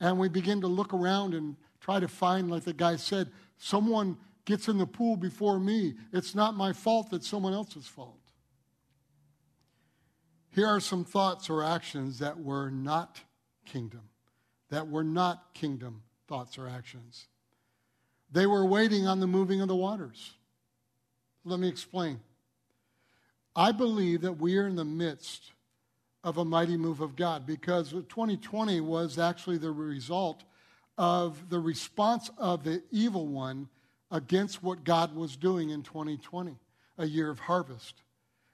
And 0.00 0.18
we 0.18 0.28
begin 0.28 0.60
to 0.60 0.66
look 0.66 0.92
around 0.92 1.34
and 1.34 1.56
try 1.80 2.00
to 2.00 2.08
find, 2.08 2.50
like 2.50 2.64
the 2.64 2.72
guy 2.72 2.96
said, 2.96 3.30
someone 3.58 4.16
gets 4.48 4.66
in 4.66 4.78
the 4.78 4.86
pool 4.86 5.14
before 5.14 5.60
me. 5.60 5.92
It's 6.10 6.34
not 6.34 6.56
my 6.56 6.72
fault, 6.72 7.12
it's 7.12 7.28
someone 7.28 7.52
else's 7.52 7.86
fault. 7.86 8.16
Here 10.54 10.66
are 10.66 10.80
some 10.80 11.04
thoughts 11.04 11.50
or 11.50 11.62
actions 11.62 12.20
that 12.20 12.40
were 12.40 12.70
not 12.70 13.20
kingdom, 13.66 14.08
that 14.70 14.88
were 14.88 15.04
not 15.04 15.52
kingdom 15.52 16.02
thoughts 16.26 16.56
or 16.56 16.66
actions. 16.66 17.26
They 18.32 18.46
were 18.46 18.64
waiting 18.64 19.06
on 19.06 19.20
the 19.20 19.26
moving 19.26 19.60
of 19.60 19.68
the 19.68 19.76
waters. 19.76 20.32
Let 21.44 21.60
me 21.60 21.68
explain. 21.68 22.20
I 23.54 23.72
believe 23.72 24.22
that 24.22 24.38
we 24.38 24.56
are 24.56 24.66
in 24.66 24.76
the 24.76 24.84
midst 24.84 25.52
of 26.24 26.38
a 26.38 26.44
mighty 26.44 26.78
move 26.78 27.02
of 27.02 27.16
God 27.16 27.46
because 27.46 27.90
2020 27.90 28.80
was 28.80 29.18
actually 29.18 29.58
the 29.58 29.70
result 29.70 30.44
of 30.96 31.50
the 31.50 31.60
response 31.60 32.30
of 32.38 32.64
the 32.64 32.82
evil 32.90 33.26
one 33.26 33.68
against 34.10 34.62
what 34.62 34.84
God 34.84 35.14
was 35.14 35.36
doing 35.36 35.70
in 35.70 35.82
2020, 35.82 36.56
a 36.98 37.06
year 37.06 37.30
of 37.30 37.38
harvest. 37.38 38.02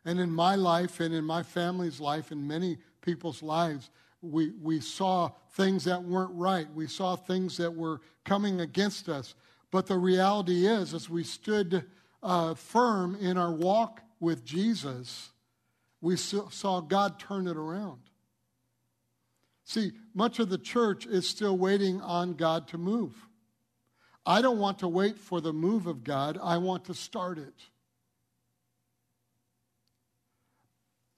And 0.04 0.18
in 0.18 0.30
my 0.30 0.54
life 0.54 1.00
and 1.00 1.14
in 1.14 1.25
my 1.25 1.42
family's 1.42 2.00
life 2.00 2.30
and 2.30 2.46
many 2.46 2.78
people's 3.00 3.42
lives, 3.42 3.90
we, 4.20 4.52
we 4.62 4.80
saw 4.80 5.30
things 5.52 5.84
that 5.84 6.02
weren't 6.02 6.34
right. 6.34 6.66
We 6.75 6.87
saw 6.87 7.16
things 7.16 7.56
that 7.58 7.75
were 7.75 8.00
coming 8.25 8.61
against 8.61 9.08
us. 9.08 9.34
But 9.70 9.87
the 9.87 9.99
reality 9.99 10.66
is, 10.66 10.94
as 10.94 11.11
we 11.11 11.25
stood 11.25 11.84
uh, 12.23 12.54
firm 12.54 13.16
in 13.16 13.37
our 13.37 13.52
walk 13.52 14.00
with 14.20 14.44
Jesus, 14.44 15.30
we 16.00 16.16
saw 16.16 16.80
God 16.80 17.18
turn 17.18 17.46
it 17.46 17.56
around. 17.56 18.00
See, 19.64 19.92
much 20.14 20.38
of 20.38 20.50
the 20.50 20.58
church 20.58 21.06
is 21.06 21.26
still 21.26 21.56
waiting 21.56 22.00
on 22.02 22.34
God 22.34 22.68
to 22.68 22.78
move. 22.78 23.14
I 24.26 24.40
don't 24.40 24.59
want 24.59 24.78
to 24.81 24.88
wait 24.88 25.19
for 25.19 25.40
the 25.40 25.52
move 25.52 25.87
of 25.87 26.04
God, 26.04 26.38
I 26.43 26.59
want 26.59 26.85
to 26.87 26.95
start 26.95 27.38
it. 27.38 27.54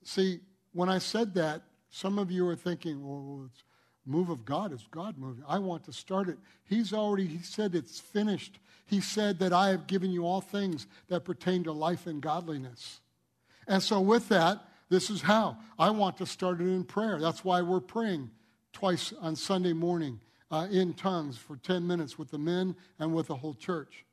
See, 0.03 0.39
when 0.73 0.89
I 0.89 0.99
said 0.99 1.33
that, 1.35 1.63
some 1.89 2.19
of 2.19 2.31
you 2.31 2.47
are 2.47 2.55
thinking, 2.55 3.05
well, 3.05 3.45
it's 3.45 3.63
move 4.05 4.29
of 4.29 4.45
God 4.45 4.71
is 4.71 4.85
God 4.89 5.17
moving. 5.17 5.43
I 5.47 5.59
want 5.59 5.83
to 5.85 5.93
start 5.93 6.29
it. 6.29 6.37
He's 6.63 6.93
already, 6.93 7.27
he 7.27 7.39
said 7.39 7.75
it's 7.75 7.99
finished. 7.99 8.59
He 8.85 9.01
said 9.01 9.39
that 9.39 9.51
I 9.51 9.69
have 9.69 9.85
given 9.85 10.11
you 10.11 10.25
all 10.25 10.39
things 10.39 10.87
that 11.09 11.25
pertain 11.25 11.63
to 11.65 11.73
life 11.73 12.07
and 12.07 12.21
godliness. 12.21 13.01
And 13.67 13.83
so, 13.83 13.99
with 13.99 14.29
that, 14.29 14.63
this 14.89 15.09
is 15.09 15.21
how. 15.21 15.57
I 15.77 15.89
want 15.89 16.17
to 16.17 16.25
start 16.25 16.61
it 16.61 16.67
in 16.67 16.85
prayer. 16.85 17.19
That's 17.19 17.43
why 17.43 17.61
we're 17.61 17.81
praying 17.81 18.29
twice 18.71 19.13
on 19.19 19.35
Sunday 19.35 19.73
morning 19.73 20.21
uh, 20.51 20.67
in 20.71 20.93
tongues 20.93 21.37
for 21.37 21.57
10 21.57 21.85
minutes 21.85 22.17
with 22.17 22.31
the 22.31 22.37
men 22.37 22.75
and 22.99 23.13
with 23.13 23.27
the 23.27 23.35
whole 23.35 23.53
church. 23.53 24.05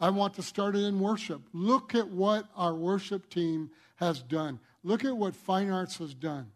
I 0.00 0.10
want 0.10 0.34
to 0.34 0.42
start 0.42 0.76
it 0.76 0.84
in 0.84 1.00
worship. 1.00 1.42
Look 1.52 1.94
at 1.94 2.08
what 2.08 2.46
our 2.56 2.74
worship 2.74 3.28
team 3.30 3.70
has 3.96 4.22
done. 4.22 4.60
Look 4.84 5.04
at 5.04 5.16
what 5.16 5.34
Fine 5.34 5.70
Arts 5.70 5.98
has 5.98 6.14
done. 6.14 6.50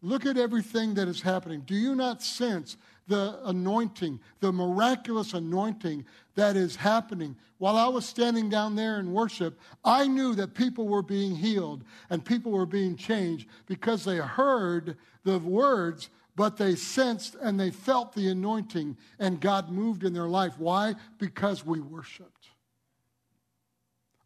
Look 0.00 0.26
at 0.26 0.36
everything 0.36 0.94
that 0.94 1.08
is 1.08 1.20
happening. 1.20 1.62
Do 1.66 1.74
you 1.74 1.94
not 1.94 2.22
sense 2.22 2.76
the 3.08 3.40
anointing, 3.44 4.20
the 4.40 4.52
miraculous 4.52 5.34
anointing 5.34 6.04
that 6.36 6.56
is 6.56 6.76
happening? 6.76 7.36
While 7.58 7.76
I 7.76 7.88
was 7.88 8.06
standing 8.06 8.48
down 8.48 8.76
there 8.76 9.00
in 9.00 9.12
worship, 9.12 9.58
I 9.84 10.06
knew 10.06 10.36
that 10.36 10.54
people 10.54 10.86
were 10.86 11.02
being 11.02 11.34
healed 11.34 11.82
and 12.10 12.24
people 12.24 12.52
were 12.52 12.66
being 12.66 12.94
changed 12.94 13.48
because 13.66 14.04
they 14.04 14.18
heard 14.18 14.96
the 15.24 15.40
words, 15.40 16.10
but 16.38 16.56
they 16.56 16.76
sensed 16.76 17.34
and 17.42 17.58
they 17.58 17.72
felt 17.72 18.14
the 18.14 18.28
anointing, 18.28 18.96
and 19.18 19.40
God 19.40 19.70
moved 19.70 20.04
in 20.04 20.12
their 20.12 20.28
life. 20.28 20.52
Why? 20.56 20.94
Because 21.18 21.66
we 21.66 21.80
worshiped. 21.80 22.50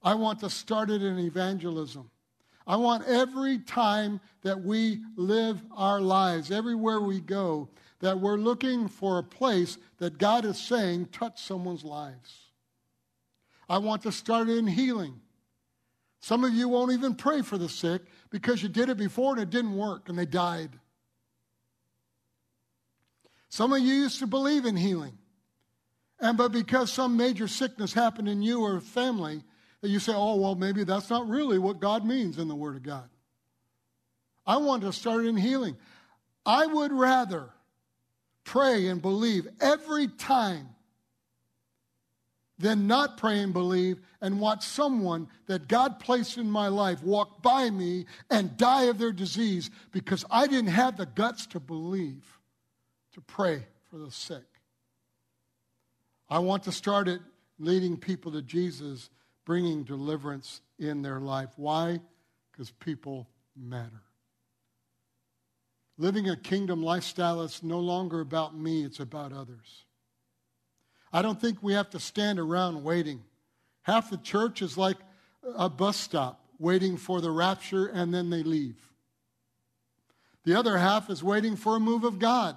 I 0.03 0.13
want 0.13 0.41
to 0.41 0.51
start 0.51 0.91
it 0.91 1.03
in 1.03 1.19
evangelism. 1.19 2.11
I 2.67 2.77
want 2.77 3.09
every 3.09 3.61
time 3.61 4.21
that 4.43 4.61
we 4.61 5.01
live 5.17 5.63
our 5.75 6.03
lives, 6.03 6.51
everywhere 6.51 7.01
we 7.01 7.19
go, 7.19 7.71
that 8.01 8.21
we're 8.21 8.37
looking 8.37 8.89
for 8.89 9.17
a 9.17 9.23
place 9.23 9.79
that 9.97 10.19
God 10.19 10.45
is 10.45 10.59
saying, 10.61 11.07
touch 11.13 11.43
someone's 11.43 11.83
lives. 11.83 12.51
I 13.71 13.79
want 13.79 14.03
to 14.03 14.13
start 14.13 14.51
in 14.51 14.67
healing. 14.67 15.19
Some 16.21 16.45
of 16.45 16.53
you 16.53 16.69
won't 16.69 16.93
even 16.93 17.15
pray 17.15 17.41
for 17.41 17.57
the 17.57 17.71
sick 17.71 18.03
because 18.29 18.63
you 18.63 18.69
did 18.69 18.91
it 18.91 18.99
before 18.99 19.33
and 19.33 19.41
it 19.41 19.49
didn't 19.49 19.79
work 19.79 20.11
and 20.11 20.19
they 20.19 20.27
died. 20.27 20.79
Some 23.53 23.75
of 23.75 23.81
you 23.81 23.93
used 23.93 24.21
to 24.21 24.27
believe 24.27 24.65
in 24.65 24.77
healing. 24.77 25.19
And 26.19 26.39
but 26.39 26.53
because 26.53 26.91
some 26.91 27.19
major 27.19 27.47
sickness 27.47 27.93
happened 27.93 28.27
in 28.27 28.41
you 28.41 28.63
or 28.63 28.81
family, 28.81 29.43
that 29.83 29.91
you 29.91 29.99
say, 29.99 30.15
oh, 30.15 30.37
well, 30.37 30.55
maybe 30.55 30.85
that's 30.85 31.11
not 31.11 31.29
really 31.29 31.59
what 31.59 31.79
God 31.79 32.03
means 32.03 32.39
in 32.39 32.49
the 32.49 32.55
Word 32.55 32.77
of 32.77 32.83
God. 32.83 33.11
I 34.47 34.57
want 34.57 34.85
to 34.85 34.93
start 34.93 35.27
in 35.27 35.37
healing. 35.37 35.77
I 36.47 36.65
would 36.65 36.93
rather 36.93 37.51
pray 38.45 38.87
and 38.87 39.03
believe 39.03 39.47
every 39.61 40.09
time 40.09 40.71
than 42.59 42.87
not 42.87 43.19
pray 43.19 43.41
and 43.41 43.53
believe 43.53 44.01
and 44.23 44.41
watch 44.41 44.65
someone 44.65 45.29
that 45.47 45.69
God 45.69 46.01
placed 46.01 46.39
in 46.39 46.51
my 46.51 46.69
life 46.69 47.03
walk 47.03 47.43
by 47.43 47.69
me 47.69 48.07
and 48.31 48.57
die 48.57 48.85
of 48.85 48.97
their 48.97 49.13
disease 49.13 49.69
because 49.91 50.25
I 50.31 50.47
didn't 50.47 50.71
have 50.71 50.97
the 50.97 51.05
guts 51.05 51.45
to 51.49 51.61
believe, 51.61 52.25
to 53.13 53.21
pray 53.21 53.65
for 53.91 53.99
the 53.99 54.11
sick. 54.11 54.45
I 56.29 56.39
want 56.39 56.63
to 56.65 56.73
start 56.73 57.09
it 57.09 57.21
leading 57.59 57.97
people 57.97 58.33
to 58.33 58.43
Jesus 58.43 59.11
bringing 59.45 59.85
deliverance 59.85 60.61
in 60.79 61.03
their 61.03 61.21
life. 61.21 61.51
Why? 61.57 62.01
Because 62.51 62.71
people 62.71 63.29
matter. 63.57 64.03
Living 65.99 66.29
a 66.29 66.37
kingdom 66.37 66.83
lifestyle 66.83 67.43
is 67.43 67.63
no 67.63 67.79
longer 67.79 68.21
about 68.21 68.57
me, 68.57 68.85
it's 68.85 69.01
about 69.01 69.33
others. 69.33 69.85
I 71.13 71.23
don't 71.23 71.41
think 71.41 71.59
we 71.63 71.75
have 71.75 71.91
to 71.91 72.01
stand 72.01 72.39
around 72.39 72.83
waiting. 72.83 73.23
Half 73.83 74.11
the 74.11 74.17
church 74.17 74.63
is 74.63 74.79
like 74.79 74.97
a 75.57 75.69
bus 75.69 75.97
stop 75.97 76.41
waiting 76.59 76.97
for 76.97 77.21
the 77.21 77.31
rapture 77.31 77.87
and 77.87 78.15
then 78.15 78.31
they 78.31 78.43
leave. 78.43 78.77
The 80.45 80.59
other 80.59 80.79
half 80.79 81.11
is 81.11 81.23
waiting 81.23 81.57
for 81.57 81.77
a 81.77 81.81
move 81.81 82.05
of 82.05 82.19
God. 82.19 82.57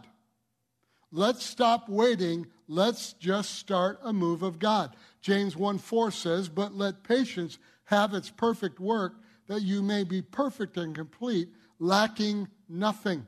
Let's 1.16 1.46
stop 1.46 1.88
waiting. 1.88 2.46
Let's 2.68 3.14
just 3.14 3.56
start 3.56 4.02
a 4.04 4.12
move 4.12 4.44
of 4.44 4.60
God. 4.60 4.98
James 5.22 5.56
1 5.56 5.78
4 5.78 6.12
says, 6.12 6.50
But 6.50 6.76
let 6.76 7.06
patience 7.06 7.58
have 7.86 8.14
its 8.14 8.30
perfect 8.30 8.82
work, 8.82 9.14
that 9.48 9.62
you 9.62 9.82
may 9.82 10.04
be 10.04 10.22
perfect 10.22 10.76
and 10.76 10.94
complete, 10.94 11.48
lacking 11.80 12.50
nothing. 12.68 13.26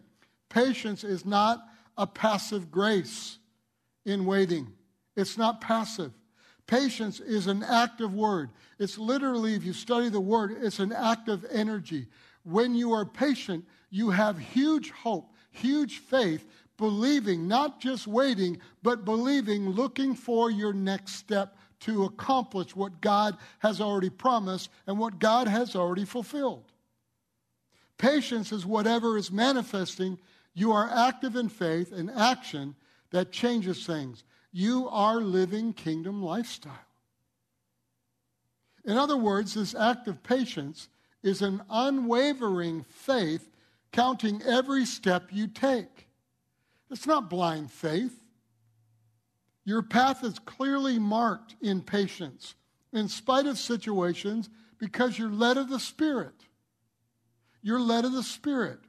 Patience 0.49 1.05
is 1.05 1.25
not 1.25 1.65
a 1.97 2.05
passive 2.05 2.69
grace 2.71 3.37
in 4.05 4.25
waiting, 4.25 4.67
it's 5.15 5.37
not 5.37 5.61
passive. 5.61 6.11
Patience 6.67 7.21
is 7.21 7.47
an 7.47 7.63
active 7.63 8.13
word. 8.13 8.49
It's 8.79 8.97
literally, 8.97 9.53
if 9.53 9.63
you 9.63 9.71
study 9.71 10.09
the 10.09 10.19
word, 10.19 10.57
it's 10.61 10.79
an 10.79 10.91
active 10.91 11.45
energy. 11.49 12.07
When 12.43 12.75
you 12.75 12.91
are 12.91 13.05
patient, 13.05 13.63
you 13.89 14.09
have 14.09 14.37
huge 14.37 14.91
hope, 14.91 15.31
huge 15.51 15.99
faith, 15.99 16.45
believing, 16.77 17.47
not 17.47 17.79
just 17.79 18.07
waiting, 18.07 18.59
but 18.83 19.05
believing, 19.05 19.69
looking 19.69 20.15
for 20.15 20.51
your 20.51 20.73
next 20.73 21.13
step 21.13 21.57
to 21.81 22.05
accomplish 22.05 22.75
what 22.75 23.01
God 23.01 23.37
has 23.59 23.81
already 23.81 24.09
promised 24.09 24.69
and 24.85 24.97
what 24.97 25.19
God 25.19 25.47
has 25.47 25.75
already 25.75 26.05
fulfilled. 26.05 26.71
Patience 27.97 28.51
is 28.51 28.65
whatever 28.65 29.17
is 29.17 29.31
manifesting. 29.31 30.19
You 30.53 30.71
are 30.71 30.89
active 30.89 31.35
in 31.35 31.49
faith 31.49 31.91
and 31.91 32.09
action 32.11 32.75
that 33.11 33.31
changes 33.31 33.85
things. 33.85 34.23
You 34.51 34.87
are 34.89 35.21
living 35.21 35.73
kingdom 35.73 36.21
lifestyle. 36.21 36.73
In 38.85 38.97
other 38.97 39.17
words, 39.17 39.53
this 39.53 39.75
act 39.75 40.07
of 40.07 40.23
patience 40.23 40.89
is 41.21 41.41
an 41.41 41.61
unwavering 41.69 42.85
faith 42.89 43.49
counting 43.91 44.41
every 44.43 44.85
step 44.85 45.27
you 45.31 45.47
take. 45.47 46.06
It's 46.89 47.07
not 47.07 47.29
blind 47.29 47.71
faith. 47.71 48.17
Your 49.65 49.81
path 49.81 50.23
is 50.23 50.39
clearly 50.39 50.97
marked 50.97 51.55
in 51.61 51.81
patience, 51.81 52.55
in 52.93 53.09
spite 53.09 53.45
of 53.45 53.57
situations, 53.57 54.49
because 54.77 55.19
you're 55.19 55.29
led 55.29 55.57
of 55.57 55.69
the 55.69 55.79
Spirit. 55.79 56.33
You're 57.61 57.81
led 57.81 58.05
of 58.05 58.13
the 58.13 58.23
Spirit. 58.23 58.79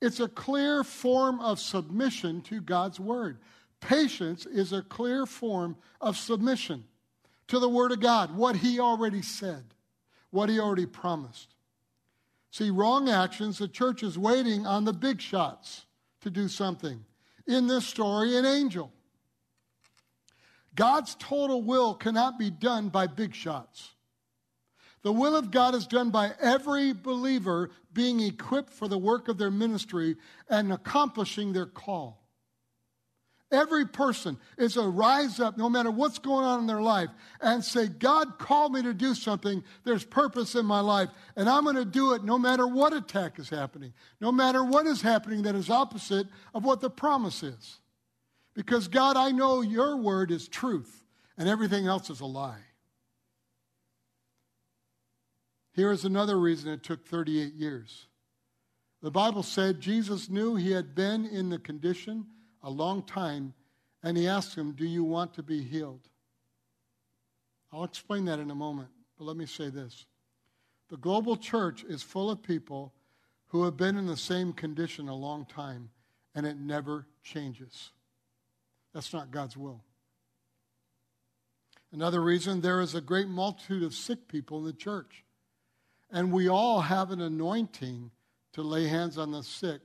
It's 0.00 0.20
a 0.20 0.28
clear 0.28 0.82
form 0.82 1.40
of 1.40 1.60
submission 1.60 2.40
to 2.42 2.60
God's 2.60 2.98
Word. 2.98 3.38
Patience 3.80 4.46
is 4.46 4.72
a 4.72 4.82
clear 4.82 5.26
form 5.26 5.76
of 6.00 6.16
submission 6.16 6.84
to 7.48 7.58
the 7.58 7.68
Word 7.68 7.92
of 7.92 8.00
God, 8.00 8.34
what 8.34 8.56
He 8.56 8.80
already 8.80 9.20
said, 9.20 9.62
what 10.30 10.48
He 10.48 10.58
already 10.58 10.86
promised. 10.86 11.54
See, 12.50 12.70
wrong 12.70 13.10
actions, 13.10 13.58
the 13.58 13.68
church 13.68 14.02
is 14.02 14.18
waiting 14.18 14.66
on 14.66 14.84
the 14.84 14.92
big 14.92 15.20
shots 15.20 15.84
to 16.22 16.30
do 16.30 16.48
something. 16.48 17.04
In 17.46 17.66
this 17.66 17.86
story, 17.86 18.36
an 18.36 18.46
angel. 18.46 18.92
God's 20.74 21.14
total 21.16 21.62
will 21.62 21.94
cannot 21.94 22.38
be 22.38 22.50
done 22.50 22.88
by 22.88 23.06
big 23.06 23.34
shots. 23.34 23.90
The 25.02 25.12
will 25.12 25.36
of 25.36 25.50
God 25.50 25.74
is 25.74 25.86
done 25.86 26.10
by 26.10 26.32
every 26.40 26.92
believer 26.92 27.70
being 27.92 28.20
equipped 28.20 28.72
for 28.72 28.88
the 28.88 28.98
work 28.98 29.28
of 29.28 29.36
their 29.36 29.50
ministry 29.50 30.16
and 30.48 30.72
accomplishing 30.72 31.52
their 31.52 31.66
call. 31.66 32.21
Every 33.52 33.86
person 33.86 34.38
is 34.56 34.74
to 34.74 34.82
rise 34.82 35.38
up, 35.38 35.58
no 35.58 35.68
matter 35.68 35.90
what's 35.90 36.18
going 36.18 36.44
on 36.44 36.60
in 36.60 36.66
their 36.66 36.80
life, 36.80 37.10
and 37.40 37.62
say, 37.62 37.86
God 37.86 38.38
called 38.38 38.72
me 38.72 38.82
to 38.82 38.94
do 38.94 39.14
something. 39.14 39.62
There's 39.84 40.04
purpose 40.04 40.54
in 40.54 40.64
my 40.64 40.80
life, 40.80 41.10
and 41.36 41.50
I'm 41.50 41.64
going 41.64 41.76
to 41.76 41.84
do 41.84 42.14
it 42.14 42.24
no 42.24 42.38
matter 42.38 42.66
what 42.66 42.94
attack 42.94 43.38
is 43.38 43.50
happening, 43.50 43.92
no 44.22 44.32
matter 44.32 44.64
what 44.64 44.86
is 44.86 45.02
happening 45.02 45.42
that 45.42 45.54
is 45.54 45.68
opposite 45.68 46.26
of 46.54 46.64
what 46.64 46.80
the 46.80 46.88
promise 46.88 47.42
is. 47.42 47.78
Because, 48.54 48.88
God, 48.88 49.18
I 49.18 49.30
know 49.30 49.60
your 49.60 49.98
word 49.98 50.30
is 50.30 50.48
truth 50.48 51.04
and 51.36 51.46
everything 51.46 51.86
else 51.86 52.08
is 52.08 52.20
a 52.20 52.26
lie. 52.26 52.64
Here 55.74 55.92
is 55.92 56.04
another 56.04 56.38
reason 56.38 56.72
it 56.72 56.82
took 56.82 57.06
38 57.06 57.54
years. 57.54 58.06
The 59.02 59.10
Bible 59.10 59.42
said 59.42 59.80
Jesus 59.80 60.30
knew 60.30 60.54
he 60.54 60.70
had 60.70 60.94
been 60.94 61.26
in 61.26 61.50
the 61.50 61.58
condition 61.58 62.26
a 62.62 62.70
long 62.70 63.02
time, 63.02 63.54
and 64.02 64.16
he 64.16 64.26
asked 64.26 64.54
him, 64.56 64.72
Do 64.72 64.86
you 64.86 65.04
want 65.04 65.34
to 65.34 65.42
be 65.42 65.62
healed? 65.62 66.08
I'll 67.72 67.84
explain 67.84 68.26
that 68.26 68.38
in 68.38 68.50
a 68.50 68.54
moment, 68.54 68.88
but 69.18 69.24
let 69.24 69.36
me 69.36 69.46
say 69.46 69.70
this. 69.70 70.06
The 70.90 70.96
global 70.98 71.36
church 71.36 71.84
is 71.84 72.02
full 72.02 72.30
of 72.30 72.42
people 72.42 72.92
who 73.46 73.64
have 73.64 73.76
been 73.76 73.96
in 73.96 74.06
the 74.06 74.16
same 74.16 74.52
condition 74.52 75.08
a 75.08 75.14
long 75.14 75.46
time 75.46 75.90
and 76.34 76.46
it 76.46 76.58
never 76.58 77.06
changes. 77.22 77.90
That's 78.92 79.12
not 79.12 79.30
God's 79.30 79.56
will. 79.56 79.82
Another 81.92 82.22
reason 82.22 82.60
there 82.60 82.80
is 82.80 82.94
a 82.94 83.00
great 83.00 83.28
multitude 83.28 83.82
of 83.82 83.94
sick 83.94 84.26
people 84.28 84.58
in 84.58 84.64
the 84.64 84.72
church. 84.72 85.24
And 86.10 86.32
we 86.32 86.48
all 86.48 86.80
have 86.80 87.10
an 87.10 87.20
anointing 87.20 88.10
to 88.54 88.62
lay 88.62 88.86
hands 88.86 89.18
on 89.18 89.30
the 89.30 89.42
sick 89.42 89.80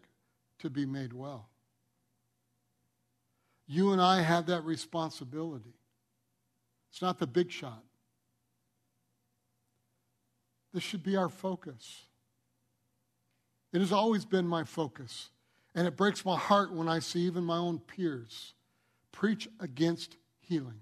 to 0.59 0.69
be 0.69 0.85
made 0.85 1.13
well. 1.13 1.49
You 3.67 3.91
and 3.91 4.01
I 4.01 4.21
have 4.21 4.45
that 4.45 4.63
responsibility. 4.63 5.73
It's 6.89 7.01
not 7.01 7.19
the 7.19 7.27
big 7.27 7.51
shot. 7.51 7.83
This 10.73 10.83
should 10.83 11.03
be 11.03 11.17
our 11.17 11.29
focus. 11.29 12.05
It 13.73 13.79
has 13.79 13.91
always 13.91 14.25
been 14.25 14.47
my 14.47 14.63
focus. 14.63 15.29
And 15.75 15.87
it 15.87 15.97
breaks 15.97 16.25
my 16.25 16.37
heart 16.37 16.73
when 16.73 16.87
I 16.87 16.99
see 16.99 17.21
even 17.21 17.43
my 17.43 17.57
own 17.57 17.79
peers 17.79 18.53
preach 19.11 19.47
against 19.59 20.15
healing. 20.39 20.79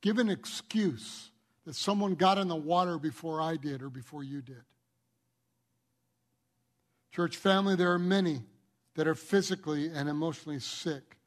Give 0.00 0.18
an 0.18 0.28
excuse 0.28 1.30
that 1.64 1.74
someone 1.74 2.14
got 2.14 2.38
in 2.38 2.48
the 2.48 2.56
water 2.56 2.98
before 2.98 3.40
I 3.40 3.56
did 3.56 3.82
or 3.82 3.90
before 3.90 4.24
you 4.24 4.42
did. 4.42 4.62
Church 7.12 7.36
family, 7.36 7.76
there 7.76 7.92
are 7.92 7.98
many 7.98 8.42
that 8.94 9.06
are 9.06 9.14
physically 9.14 9.88
and 9.88 10.08
emotionally 10.08 10.60
sick. 10.60 11.17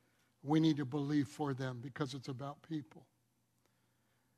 We 0.43 0.59
need 0.59 0.77
to 0.77 0.85
believe 0.85 1.27
for 1.27 1.53
them 1.53 1.79
because 1.81 2.13
it's 2.13 2.27
about 2.27 2.57
people. 2.67 3.05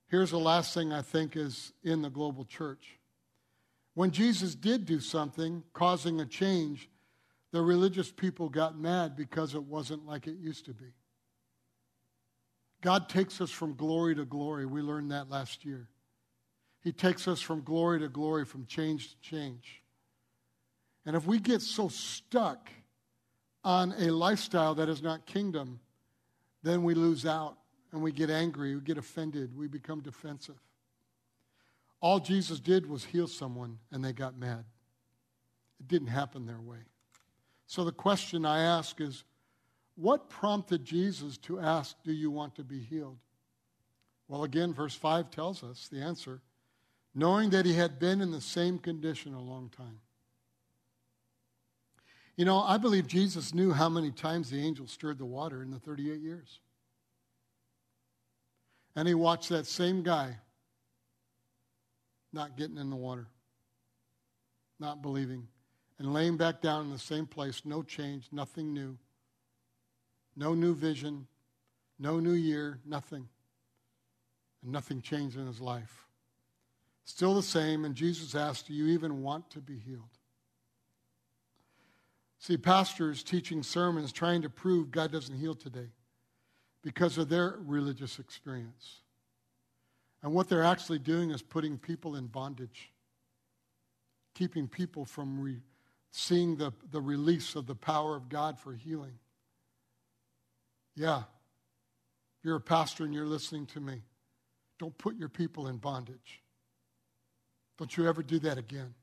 Here's 0.07 0.31
the 0.31 0.39
last 0.39 0.73
thing 0.73 0.91
I 0.91 1.01
think 1.01 1.35
is 1.35 1.73
in 1.83 2.01
the 2.01 2.09
global 2.09 2.45
church. 2.45 2.99
When 3.95 4.11
Jesus 4.11 4.55
did 4.55 4.85
do 4.85 4.99
something 4.99 5.63
causing 5.73 6.19
a 6.19 6.25
change, 6.25 6.89
the 7.51 7.61
religious 7.61 8.11
people 8.11 8.49
got 8.49 8.77
mad 8.77 9.15
because 9.15 9.55
it 9.55 9.63
wasn't 9.63 10.05
like 10.05 10.27
it 10.27 10.37
used 10.37 10.65
to 10.65 10.73
be. 10.73 10.93
God 12.81 13.07
takes 13.07 13.39
us 13.39 13.49
from 13.49 13.75
glory 13.75 14.13
to 14.15 14.25
glory. 14.25 14.65
We 14.65 14.81
learned 14.81 15.11
that 15.11 15.29
last 15.29 15.63
year. 15.63 15.87
He 16.83 16.91
takes 16.91 17.27
us 17.27 17.39
from 17.39 17.63
glory 17.63 17.99
to 18.01 18.09
glory, 18.09 18.43
from 18.43 18.65
change 18.65 19.11
to 19.11 19.21
change. 19.21 19.81
And 21.05 21.15
if 21.15 21.25
we 21.25 21.39
get 21.39 21.61
so 21.61 21.87
stuck 21.87 22.69
on 23.63 23.93
a 23.97 24.11
lifestyle 24.11 24.75
that 24.75 24.89
is 24.89 25.01
not 25.01 25.25
kingdom, 25.25 25.79
then 26.63 26.83
we 26.83 26.95
lose 26.95 27.25
out 27.25 27.57
and 27.91 28.01
we 28.01 28.11
get 28.11 28.29
angry, 28.29 28.75
we 28.75 28.81
get 28.81 28.97
offended, 28.97 29.55
we 29.55 29.67
become 29.67 29.99
defensive. 30.01 30.59
All 32.01 32.19
Jesus 32.19 32.59
did 32.59 32.89
was 32.89 33.05
heal 33.05 33.27
someone 33.27 33.79
and 33.91 34.03
they 34.03 34.13
got 34.13 34.37
mad. 34.37 34.65
It 35.79 35.87
didn't 35.87 36.07
happen 36.07 36.45
their 36.45 36.59
way. 36.59 36.79
So 37.67 37.83
the 37.83 37.91
question 37.91 38.45
I 38.45 38.63
ask 38.63 38.99
is 38.99 39.23
what 39.95 40.29
prompted 40.29 40.83
Jesus 40.83 41.37
to 41.39 41.59
ask, 41.59 41.95
Do 42.03 42.11
you 42.11 42.31
want 42.31 42.55
to 42.55 42.63
be 42.63 42.79
healed? 42.79 43.19
Well, 44.27 44.43
again, 44.43 44.73
verse 44.73 44.95
5 44.95 45.29
tells 45.29 45.63
us 45.63 45.87
the 45.91 46.01
answer 46.01 46.41
knowing 47.15 47.51
that 47.51 47.65
he 47.65 47.73
had 47.73 47.99
been 47.99 48.21
in 48.21 48.31
the 48.31 48.41
same 48.41 48.79
condition 48.79 49.33
a 49.33 49.41
long 49.41 49.69
time. 49.69 49.99
You 52.35 52.45
know, 52.45 52.59
I 52.59 52.77
believe 52.77 53.07
Jesus 53.07 53.53
knew 53.53 53.71
how 53.71 53.89
many 53.89 54.11
times 54.11 54.49
the 54.49 54.59
angel 54.59 54.87
stirred 54.87 55.19
the 55.19 55.25
water 55.25 55.61
in 55.61 55.69
the 55.69 55.79
38 55.79 56.19
years. 56.19 56.59
And 58.95 59.07
he 59.07 59.13
watched 59.13 59.49
that 59.49 59.67
same 59.67 60.03
guy 60.03 60.37
not 62.31 62.57
getting 62.57 62.77
in 62.77 62.89
the 62.89 62.95
water, 62.95 63.27
not 64.79 65.01
believing, 65.03 65.47
and 65.99 66.13
laying 66.13 66.37
back 66.37 66.61
down 66.61 66.85
in 66.85 66.91
the 66.91 66.99
same 66.99 67.27
place, 67.27 67.61
no 67.65 67.83
change, 67.83 68.27
nothing 68.31 68.73
new. 68.73 68.97
No 70.35 70.55
new 70.55 70.73
vision, 70.73 71.27
no 71.99 72.19
new 72.19 72.33
year, 72.33 72.79
nothing. 72.85 73.27
And 74.63 74.71
nothing 74.71 75.01
changed 75.01 75.37
in 75.37 75.45
his 75.45 75.61
life. 75.61 76.07
Still 77.05 77.35
the 77.35 77.43
same, 77.43 77.85
and 77.85 77.93
Jesus 77.93 78.33
asked, 78.33 78.67
Do 78.67 78.73
you 78.73 78.87
even 78.87 79.21
want 79.21 79.51
to 79.51 79.59
be 79.59 79.77
healed? 79.77 80.17
See, 82.43 82.57
pastors 82.57 83.23
teaching 83.23 83.63
sermons 83.63 84.11
trying 84.11 84.41
to 84.41 84.49
prove 84.49 84.91
God 84.91 85.13
doesn't 85.13 85.37
heal 85.37 85.55
today 85.55 85.87
because 86.83 87.17
of 87.17 87.29
their 87.29 87.55
religious 87.59 88.19
experience. 88.19 88.99
And 90.21 90.33
what 90.33 90.49
they're 90.49 90.61
actually 90.61 90.99
doing 90.99 91.31
is 91.31 91.41
putting 91.41 91.77
people 91.77 92.17
in 92.17 92.27
bondage, 92.27 92.91
keeping 94.35 94.67
people 94.67 95.05
from 95.05 95.39
re- 95.39 95.61
seeing 96.11 96.57
the, 96.57 96.73
the 96.91 96.99
release 96.99 97.55
of 97.55 97.65
the 97.65 97.75
power 97.75 98.13
of 98.13 98.27
God 98.27 98.59
for 98.59 98.73
healing. 98.73 99.17
Yeah. 100.97 101.23
You're 102.43 102.57
a 102.57 102.61
pastor 102.61 103.05
and 103.05 103.13
you're 103.13 103.25
listening 103.25 103.67
to 103.67 103.79
me. 103.79 104.01
Don't 104.79 104.97
put 104.97 105.15
your 105.15 105.29
people 105.29 105.69
in 105.69 105.77
bondage. 105.77 106.41
Don't 107.77 107.95
you 107.95 108.05
ever 108.05 108.21
do 108.21 108.37
that 108.39 108.57
again. 108.57 108.93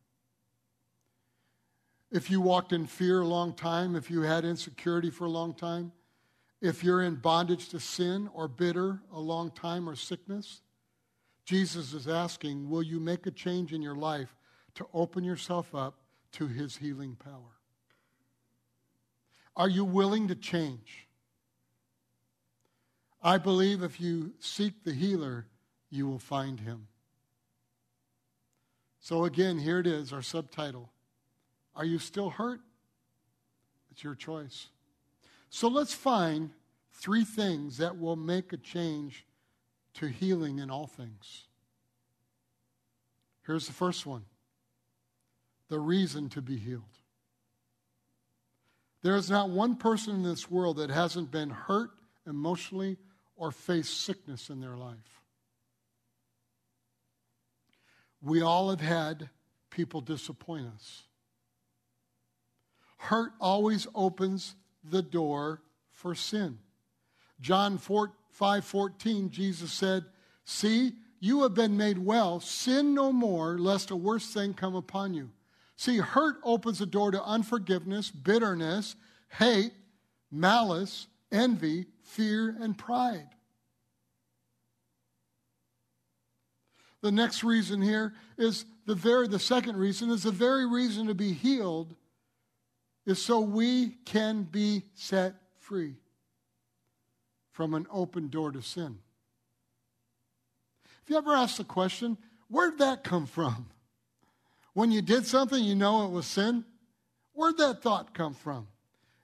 If 2.10 2.30
you 2.30 2.40
walked 2.40 2.72
in 2.72 2.86
fear 2.86 3.20
a 3.20 3.26
long 3.26 3.54
time, 3.54 3.94
if 3.94 4.10
you 4.10 4.22
had 4.22 4.44
insecurity 4.44 5.10
for 5.10 5.26
a 5.26 5.30
long 5.30 5.54
time, 5.54 5.92
if 6.60 6.82
you're 6.82 7.02
in 7.02 7.14
bondage 7.16 7.68
to 7.68 7.80
sin 7.80 8.28
or 8.34 8.48
bitter 8.48 9.00
a 9.12 9.20
long 9.20 9.50
time 9.50 9.88
or 9.88 9.94
sickness, 9.94 10.60
Jesus 11.44 11.92
is 11.92 12.08
asking, 12.08 12.68
will 12.68 12.82
you 12.82 13.00
make 13.00 13.26
a 13.26 13.30
change 13.30 13.72
in 13.72 13.80
your 13.80 13.94
life 13.94 14.36
to 14.74 14.86
open 14.92 15.24
yourself 15.24 15.74
up 15.74 15.98
to 16.32 16.46
his 16.46 16.76
healing 16.76 17.16
power? 17.16 17.56
Are 19.56 19.68
you 19.68 19.84
willing 19.84 20.28
to 20.28 20.34
change? 20.34 21.08
I 23.22 23.38
believe 23.38 23.82
if 23.82 24.00
you 24.00 24.32
seek 24.38 24.84
the 24.84 24.94
healer, 24.94 25.46
you 25.90 26.08
will 26.08 26.18
find 26.18 26.60
him. 26.60 26.88
So, 29.00 29.24
again, 29.24 29.58
here 29.58 29.78
it 29.78 29.86
is 29.86 30.12
our 30.12 30.22
subtitle 30.22 30.90
Are 31.74 31.85
you 31.85 31.98
still 31.98 32.30
hurt? 32.30 32.61
It's 33.90 34.04
your 34.04 34.14
choice. 34.14 34.68
So, 35.48 35.68
let's 35.68 35.94
find 35.94 36.50
three 36.92 37.24
things 37.24 37.78
that 37.78 37.98
will 37.98 38.16
make 38.16 38.52
a 38.52 38.56
change 38.56 39.26
to 39.94 40.06
healing 40.06 40.59
in 40.59 40.70
all 40.70 40.87
things. 40.87 41.44
Here's 43.46 43.66
the 43.66 43.72
first 43.72 44.06
one 44.06 44.24
the 45.68 45.78
reason 45.78 46.28
to 46.30 46.42
be 46.42 46.56
healed. 46.56 46.83
There 49.02 49.16
is 49.16 49.30
not 49.30 49.48
one 49.48 49.76
person 49.76 50.14
in 50.14 50.22
this 50.22 50.50
world 50.50 50.76
that 50.76 50.90
hasn't 50.90 51.30
been 51.30 51.50
hurt 51.50 51.90
emotionally 52.26 52.98
or 53.37 53.50
faced 53.50 54.02
sickness 54.02 54.50
in 54.50 54.61
their 54.61 54.76
life. 54.76 55.22
We 58.20 58.42
all 58.42 58.68
have 58.68 58.83
had 58.83 59.30
people 59.70 60.02
disappoint 60.02 60.66
us. 60.74 61.04
Hurt 63.10 63.32
always 63.40 63.88
opens 63.92 64.54
the 64.88 65.02
door 65.02 65.62
for 65.90 66.14
sin. 66.14 66.58
John 67.40 67.76
4, 67.76 68.12
5 68.30 68.64
14, 68.64 69.30
Jesus 69.30 69.72
said, 69.72 70.04
See, 70.44 70.92
you 71.18 71.42
have 71.42 71.52
been 71.52 71.76
made 71.76 71.98
well. 71.98 72.38
Sin 72.38 72.94
no 72.94 73.12
more, 73.12 73.58
lest 73.58 73.90
a 73.90 73.96
worse 73.96 74.32
thing 74.32 74.54
come 74.54 74.76
upon 74.76 75.14
you. 75.14 75.32
See, 75.74 75.96
hurt 75.96 76.36
opens 76.44 76.78
the 76.78 76.86
door 76.86 77.10
to 77.10 77.20
unforgiveness, 77.24 78.12
bitterness, 78.12 78.94
hate, 79.28 79.72
malice, 80.30 81.08
envy, 81.32 81.86
fear, 82.04 82.56
and 82.60 82.78
pride. 82.78 83.30
The 87.00 87.10
next 87.10 87.42
reason 87.42 87.82
here 87.82 88.14
is 88.38 88.66
the 88.86 88.94
very 88.94 89.26
the 89.26 89.40
second 89.40 89.78
reason 89.78 90.10
is 90.10 90.22
the 90.22 90.30
very 90.30 90.64
reason 90.64 91.08
to 91.08 91.14
be 91.14 91.32
healed 91.32 91.96
is 93.10 93.20
so 93.20 93.40
we 93.40 93.88
can 94.04 94.44
be 94.44 94.84
set 94.94 95.34
free 95.58 95.96
from 97.50 97.74
an 97.74 97.86
open 97.90 98.28
door 98.28 98.52
to 98.52 98.62
sin. 98.62 98.98
Have 100.84 101.08
you 101.08 101.16
ever 101.16 101.34
asked 101.34 101.58
the 101.58 101.64
question, 101.64 102.16
where'd 102.48 102.78
that 102.78 103.02
come 103.02 103.26
from? 103.26 103.66
When 104.74 104.92
you 104.92 105.02
did 105.02 105.26
something, 105.26 105.62
you 105.62 105.74
know 105.74 106.06
it 106.06 106.12
was 106.12 106.26
sin? 106.26 106.64
Where'd 107.32 107.58
that 107.58 107.82
thought 107.82 108.14
come 108.14 108.32
from? 108.32 108.68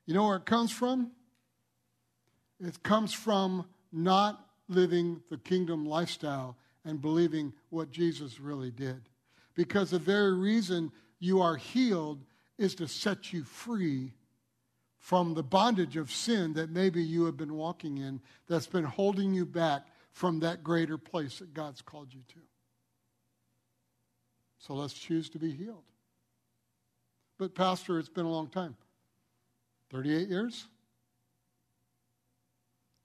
You 0.05 0.15
know 0.15 0.27
where 0.27 0.37
it 0.37 0.47
comes 0.47 0.73
from? 0.73 1.13
It 2.61 2.83
comes 2.83 3.13
from 3.13 3.67
not 3.93 4.45
living 4.69 5.23
the 5.31 5.39
kingdom 5.39 5.87
lifestyle 5.87 6.57
and 6.85 7.01
believing 7.01 7.53
what 7.71 7.91
Jesus 7.93 8.41
really 8.41 8.71
did. 8.71 9.09
Because 9.55 9.91
the 9.91 9.99
very 9.99 10.35
reason 10.35 10.91
you 11.21 11.41
are 11.41 11.57
healed 11.57 12.25
is 12.59 12.75
to 12.77 12.89
set 12.89 13.33
you 13.33 13.45
free 13.45 14.13
from 14.99 15.35
the 15.35 15.43
bondage 15.43 15.97
of 15.97 16.11
sin 16.11 16.55
that 16.55 16.71
maybe 16.71 17.03
you 17.03 17.25
have 17.27 17.37
been 17.37 17.55
walking 17.55 17.99
in 17.99 18.21
that's 18.49 18.67
been 18.67 18.85
holding 18.85 19.35
you 19.35 19.47
back 19.47 19.87
from 20.13 20.41
that 20.41 20.65
greater 20.65 20.99
place 20.99 21.39
that 21.39 21.55
God's 21.55 21.83
called 21.83 22.13
you 22.13 22.23
to. 22.29 22.41
So 24.59 24.75
let's 24.75 24.95
choose 24.95 25.29
to 25.31 25.39
be 25.39 25.53
healed. 25.53 25.85
But, 27.39 27.55
Pastor, 27.55 27.99
it's 27.99 28.09
been 28.09 28.25
a 28.25 28.31
long 28.31 28.49
time. 28.49 28.77
38 29.91 30.29
years? 30.29 30.67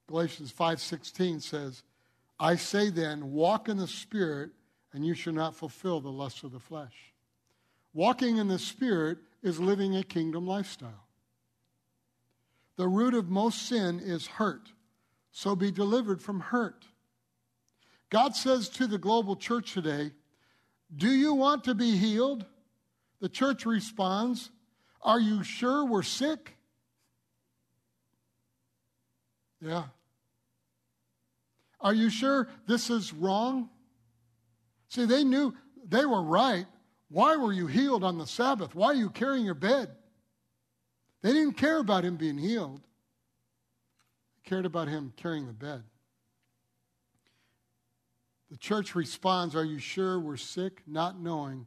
Galatians 0.08 0.50
5:16 0.50 1.40
says, 1.40 1.82
"I 2.40 2.56
say 2.56 2.90
then, 2.90 3.32
walk 3.32 3.68
in 3.68 3.76
the 3.76 3.86
spirit, 3.86 4.52
and 4.92 5.06
you 5.06 5.14
shall 5.14 5.32
not 5.32 5.54
fulfill 5.54 6.00
the 6.00 6.10
lusts 6.10 6.42
of 6.42 6.52
the 6.52 6.60
flesh." 6.60 7.14
Walking 7.92 8.38
in 8.38 8.48
the 8.48 8.58
spirit 8.58 9.18
is 9.42 9.58
living 9.58 9.96
a 9.96 10.02
kingdom 10.02 10.46
lifestyle. 10.46 11.06
The 12.76 12.88
root 12.88 13.14
of 13.14 13.28
most 13.28 13.68
sin 13.68 14.00
is 14.00 14.26
hurt, 14.26 14.72
so 15.30 15.54
be 15.54 15.70
delivered 15.70 16.22
from 16.22 16.40
hurt. 16.40 16.86
God 18.10 18.34
says 18.34 18.68
to 18.70 18.86
the 18.86 18.98
global 18.98 19.36
church 19.36 19.72
today, 19.72 20.12
Do 20.94 21.10
you 21.10 21.34
want 21.34 21.64
to 21.64 21.74
be 21.74 21.96
healed? 21.96 22.44
The 23.20 23.28
church 23.28 23.66
responds, 23.66 24.50
Are 25.02 25.20
you 25.20 25.42
sure 25.42 25.84
we're 25.84 26.02
sick? 26.02 26.56
Yeah. 29.60 29.84
Are 31.80 31.94
you 31.94 32.10
sure 32.10 32.48
this 32.66 32.90
is 32.90 33.12
wrong? 33.12 33.70
See, 34.88 35.04
they 35.04 35.24
knew 35.24 35.54
they 35.88 36.04
were 36.04 36.22
right. 36.22 36.66
Why 37.12 37.36
were 37.36 37.52
you 37.52 37.66
healed 37.66 38.04
on 38.04 38.16
the 38.16 38.26
Sabbath? 38.26 38.74
Why 38.74 38.86
are 38.86 38.94
you 38.94 39.10
carrying 39.10 39.44
your 39.44 39.54
bed? 39.54 39.90
They 41.20 41.34
didn't 41.34 41.58
care 41.58 41.78
about 41.78 42.04
him 42.04 42.16
being 42.16 42.38
healed, 42.38 42.80
they 42.80 44.48
cared 44.48 44.64
about 44.64 44.88
him 44.88 45.12
carrying 45.16 45.46
the 45.46 45.52
bed. 45.52 45.82
The 48.50 48.56
church 48.56 48.94
responds, 48.94 49.54
Are 49.54 49.64
you 49.64 49.78
sure 49.78 50.18
we're 50.18 50.38
sick? 50.38 50.82
Not 50.86 51.20
knowing. 51.20 51.66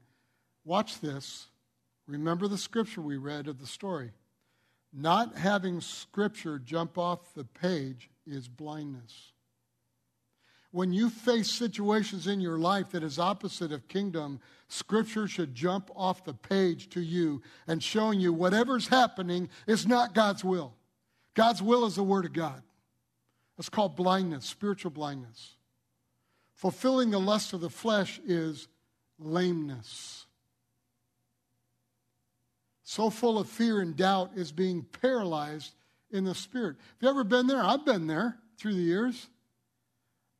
Watch 0.66 1.00
this. 1.00 1.48
Remember 2.08 2.48
the 2.48 2.58
scripture 2.58 3.02
we 3.02 3.18
read 3.18 3.48
of 3.48 3.60
the 3.60 3.68
story. 3.68 4.12
Not 4.92 5.36
having 5.36 5.80
scripture 5.80 6.58
jump 6.58 6.98
off 6.98 7.34
the 7.36 7.44
page 7.44 8.10
is 8.26 8.48
blindness. 8.48 9.32
When 10.76 10.92
you 10.92 11.10
face 11.10 11.50
situations 11.50 12.28
in 12.28 12.42
your 12.42 12.60
life 12.60 12.90
that 12.90 13.02
is 13.02 13.18
opposite 13.18 13.72
of 13.72 13.88
kingdom, 13.88 14.42
scripture 14.68 15.26
should 15.26 15.56
jump 15.56 15.90
off 15.96 16.26
the 16.26 16.34
page 16.34 16.90
to 16.90 17.00
you 17.00 17.42
and 17.66 17.82
showing 17.82 18.20
you 18.20 18.34
whatever's 18.34 18.90
happening 18.90 19.48
is 19.68 19.88
not 19.88 20.14
God's 20.14 20.44
will. 20.44 20.74
God's 21.34 21.62
will 21.62 21.86
is 21.86 21.96
the 21.96 22.04
word 22.04 22.26
of 22.26 22.34
God. 22.34 22.62
It's 23.58 23.70
called 23.70 23.96
blindness, 23.96 24.44
spiritual 24.44 24.92
blindness. 24.92 25.56
Fulfilling 26.56 27.10
the 27.10 27.22
lust 27.22 27.54
of 27.54 27.62
the 27.62 27.70
flesh 27.70 28.20
is 28.28 28.68
lameness. 29.18 30.26
So 32.84 33.10
full 33.10 33.40
of 33.40 33.48
fear 33.48 33.80
and 33.80 33.96
doubt 33.96 34.32
is 34.36 34.52
being 34.52 34.86
paralyzed 35.02 35.74
in 36.12 36.26
the 36.26 36.36
spirit. 36.36 36.76
Have 36.76 36.98
you 37.00 37.10
ever 37.12 37.24
been 37.24 37.48
there? 37.48 37.64
I've 37.64 37.86
been 37.86 38.08
there 38.08 38.38
through 38.58 38.74
the 38.74 38.82
years. 38.82 39.30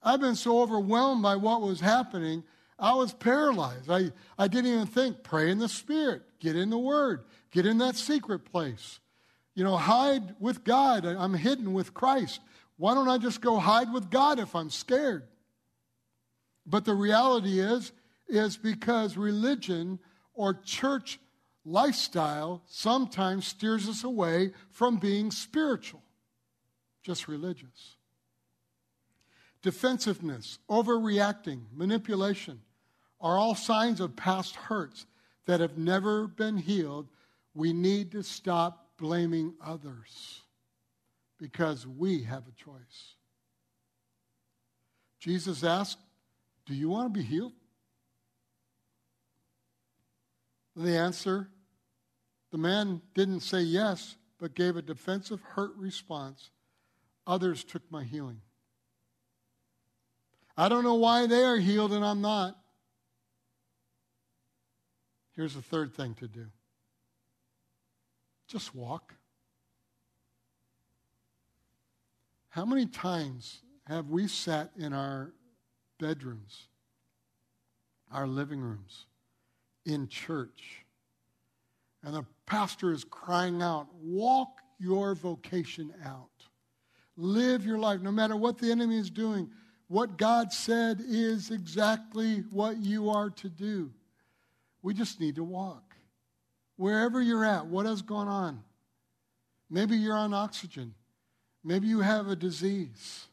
I've 0.06 0.22
been 0.22 0.36
so 0.36 0.62
overwhelmed 0.62 1.24
by 1.24 1.36
what 1.36 1.64
was 1.64 1.82
happening, 1.82 2.44
I 2.78 2.94
was 2.94 3.12
paralyzed. 3.14 3.90
I, 3.90 4.12
I 4.38 4.48
didn't 4.48 4.72
even 4.72 4.86
think, 4.86 5.24
pray 5.24 5.50
in 5.50 5.58
the 5.58 5.68
Spirit, 5.68 6.22
get 6.40 6.56
in 6.56 6.70
the 6.70 6.78
Word, 6.78 7.24
get 7.52 7.66
in 7.66 7.80
that 7.80 7.96
secret 7.96 8.46
place. 8.46 9.00
You 9.56 9.64
know, 9.64 9.78
hide 9.78 10.36
with 10.40 10.64
God. 10.64 11.06
I'm 11.06 11.34
hidden 11.34 11.74
with 11.74 11.94
Christ. 11.94 12.42
Why 12.78 12.94
don't 12.94 13.10
I 13.10 13.18
just 13.18 13.42
go 13.42 13.58
hide 13.58 13.92
with 13.92 14.12
God 14.12 14.38
if 14.38 14.56
I'm 14.56 14.70
scared? 14.70 15.24
But 16.66 16.86
the 16.86 16.94
reality 16.94 17.60
is, 17.60 17.92
is 18.28 18.58
because 18.58 19.18
religion 19.18 20.00
or 20.34 20.54
church 20.54 21.20
lifestyle 21.64 22.62
sometimes 22.68 23.48
steers 23.48 23.88
us 23.88 24.04
away 24.04 24.52
from 24.70 24.98
being 24.98 25.32
spiritual, 25.32 26.04
just 27.02 27.28
religious. 27.28 27.95
Defensiveness, 29.66 30.60
overreacting, 30.70 31.62
manipulation 31.74 32.62
are 33.20 33.36
all 33.36 33.56
signs 33.56 34.00
of 34.00 34.16
past 34.16 34.56
hurts 34.56 35.08
that 35.48 35.60
have 35.60 35.76
never 35.76 36.28
been 36.28 36.56
healed. 36.56 37.08
We 37.56 37.74
need 37.74 38.12
to 38.12 38.22
stop 38.22 38.90
blaming 39.00 39.56
others 39.60 40.42
because 41.40 41.88
we 41.88 42.22
have 42.26 42.44
a 42.48 42.52
choice. 42.52 43.16
Jesus 45.20 45.64
asked, 45.64 45.98
do 46.68 46.76
you 46.76 46.88
want 46.88 47.12
to 47.12 47.20
be 47.20 47.26
healed? 47.26 47.54
The 50.76 50.96
answer 50.96 51.50
the 52.52 52.60
man 52.60 53.02
didn't 53.16 53.40
say 53.40 53.62
yes, 53.62 54.16
but 54.38 54.54
gave 54.54 54.78
a 54.78 54.84
defensive, 54.84 55.42
hurt 55.42 55.76
response. 55.76 56.52
Others 57.26 57.64
took 57.64 57.82
my 57.90 58.04
healing. 58.04 58.42
I 60.58 60.70
don't 60.70 60.84
know 60.84 60.96
why 60.96 61.28
they 61.28 61.44
are 61.44 61.58
healed 61.58 61.92
and 61.94 62.06
I'm 62.06 62.22
not. 62.22 62.58
Here's 65.36 65.54
the 65.54 65.62
third 65.62 65.94
thing 65.94 66.14
to 66.16 66.28
do 66.28 66.46
just 68.48 68.76
walk. 68.76 69.14
How 72.50 72.64
many 72.64 72.86
times 72.86 73.62
have 73.88 74.10
we 74.10 74.28
sat 74.28 74.72
in 74.78 74.94
our 74.94 75.34
bedrooms, 76.00 76.68
our 78.12 78.28
living 78.28 78.62
rooms, 78.62 79.06
in 79.86 80.08
church. 80.08 80.86
And 82.04 82.14
the 82.14 82.26
pastor 82.46 82.92
is 82.92 83.04
crying 83.04 83.62
out, 83.62 83.88
walk 84.02 84.60
your 84.80 85.16
vocation 85.16 85.94
out. 86.04 86.30
Live 87.18 87.66
your 87.66 87.80
life, 87.80 88.02
no 88.02 88.12
matter 88.12 88.36
what 88.36 88.58
the 88.58 88.72
enemy 88.72 88.98
is 88.98 89.10
doing. 89.10 89.50
What 89.88 90.18
God 90.18 90.52
said 90.52 91.02
is 91.06 91.52
exactly 91.52 92.44
what 92.52 92.78
you 92.78 93.10
are 93.10 93.30
to 93.32 93.50
do. 93.50 93.92
We 94.82 94.94
just 94.94 95.20
need 95.20 95.36
to 95.36 95.44
walk. 95.44 95.96
Wherever 96.78 97.22
you're 97.22 97.46
at, 97.46 97.68
what 97.68 97.86
has 97.86 98.02
gone 98.02 98.28
on? 98.28 98.64
Maybe 99.70 99.96
you're 99.96 100.18
on 100.18 100.34
oxygen. 100.34 100.94
Maybe 101.64 101.88
you 101.88 102.02
have 102.02 102.28
a 102.28 102.36
disease. 102.36 103.28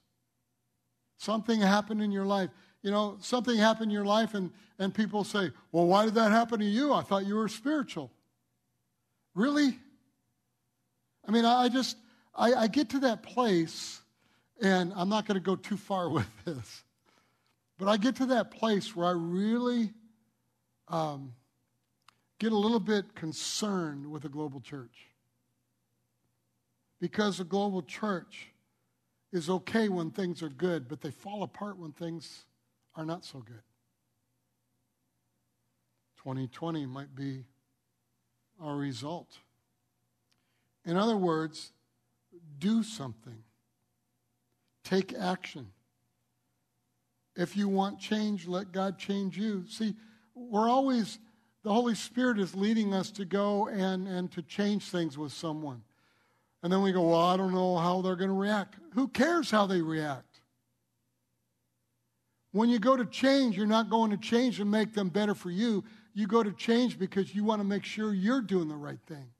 Something 1.18 1.60
happened 1.60 2.02
in 2.02 2.10
your 2.10 2.24
life. 2.24 2.50
You 2.82 2.90
know, 2.90 3.16
something 3.20 3.56
happened 3.56 3.90
in 3.90 3.94
your 3.94 4.04
life, 4.04 4.34
and, 4.34 4.50
and 4.78 4.94
people 4.94 5.22
say, 5.24 5.50
Well, 5.70 5.86
why 5.86 6.04
did 6.04 6.14
that 6.14 6.32
happen 6.32 6.58
to 6.58 6.64
you? 6.64 6.92
I 6.92 7.02
thought 7.02 7.26
you 7.26 7.36
were 7.36 7.48
spiritual. 7.48 8.10
Really? 9.34 9.78
I 11.26 11.30
mean, 11.30 11.44
I 11.44 11.68
just, 11.68 11.96
I, 12.34 12.54
I 12.54 12.66
get 12.66 12.90
to 12.90 12.98
that 13.00 13.22
place, 13.22 14.00
and 14.62 14.92
I'm 14.96 15.08
not 15.08 15.26
going 15.26 15.34
to 15.34 15.44
go 15.44 15.56
too 15.56 15.76
far 15.76 16.08
with 16.18 16.28
this, 16.44 16.84
but 17.78 17.88
I 17.88 17.96
get 17.96 18.16
to 18.16 18.26
that 18.26 18.50
place 18.50 18.96
where 18.96 19.06
I 19.06 19.12
really 19.12 19.92
um, 20.88 21.34
get 22.38 22.52
a 22.52 22.56
little 22.56 22.80
bit 22.80 23.14
concerned 23.14 24.10
with 24.10 24.22
the 24.22 24.28
global 24.28 24.60
church. 24.60 25.08
Because 27.00 27.38
the 27.38 27.44
global 27.44 27.82
church 27.82 28.48
is 29.32 29.50
okay 29.50 29.88
when 29.88 30.10
things 30.10 30.42
are 30.42 30.48
good, 30.48 30.88
but 30.88 31.00
they 31.00 31.10
fall 31.10 31.42
apart 31.42 31.78
when 31.78 31.92
things 31.92 32.44
are 32.94 33.04
not 33.04 33.24
so 33.24 33.40
good. 33.40 33.62
2020 36.18 36.86
might 36.86 37.14
be 37.16 37.44
our 38.60 38.76
result. 38.76 39.38
In 40.84 40.96
other 40.96 41.16
words, 41.16 41.72
do 42.58 42.82
something, 42.82 43.42
take 44.84 45.14
action. 45.14 45.68
If 47.36 47.56
you 47.56 47.68
want 47.68 47.98
change, 47.98 48.46
let 48.46 48.72
God 48.72 48.98
change 48.98 49.38
you. 49.38 49.64
See, 49.68 49.94
we're 50.34 50.68
always, 50.68 51.18
the 51.62 51.72
Holy 51.72 51.94
Spirit 51.94 52.38
is 52.38 52.54
leading 52.54 52.92
us 52.92 53.10
to 53.12 53.24
go 53.24 53.68
and, 53.68 54.06
and 54.06 54.30
to 54.32 54.42
change 54.42 54.84
things 54.84 55.16
with 55.16 55.32
someone. 55.32 55.82
And 56.62 56.72
then 56.72 56.82
we 56.82 56.92
go, 56.92 57.08
well, 57.08 57.20
I 57.20 57.36
don't 57.36 57.54
know 57.54 57.76
how 57.76 58.02
they're 58.02 58.16
going 58.16 58.30
to 58.30 58.36
react. 58.36 58.76
Who 58.94 59.08
cares 59.08 59.50
how 59.50 59.66
they 59.66 59.80
react? 59.80 60.40
When 62.52 62.68
you 62.68 62.78
go 62.78 62.96
to 62.96 63.06
change, 63.06 63.56
you're 63.56 63.66
not 63.66 63.88
going 63.88 64.10
to 64.10 64.18
change 64.18 64.58
to 64.58 64.64
make 64.64 64.92
them 64.92 65.08
better 65.08 65.34
for 65.34 65.50
you. 65.50 65.84
You 66.14 66.26
go 66.26 66.42
to 66.42 66.52
change 66.52 66.98
because 66.98 67.34
you 67.34 67.44
want 67.44 67.60
to 67.60 67.64
make 67.64 67.84
sure 67.84 68.12
you're 68.12 68.42
doing 68.42 68.68
the 68.68 68.76
right 68.76 69.00
thing. 69.06 69.30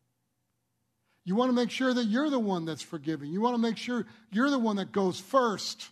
You 1.25 1.37
want 1.37 1.51
to 1.51 1.55
make 1.55 1.71
sure 1.71 1.95
that 1.95 2.07
you're 2.07 2.31
the 2.31 2.39
one 2.39 2.65
that's 2.65 2.83
forgiving. 2.83 3.31
You 3.31 3.41
want 3.41 3.55
to 3.55 3.63
make 3.63 3.77
sure 3.77 4.07
you're 4.31 4.51
the 4.51 4.59
one 4.59 4.77
that 4.77 4.93
goes 4.93 5.21
first. 5.21 5.89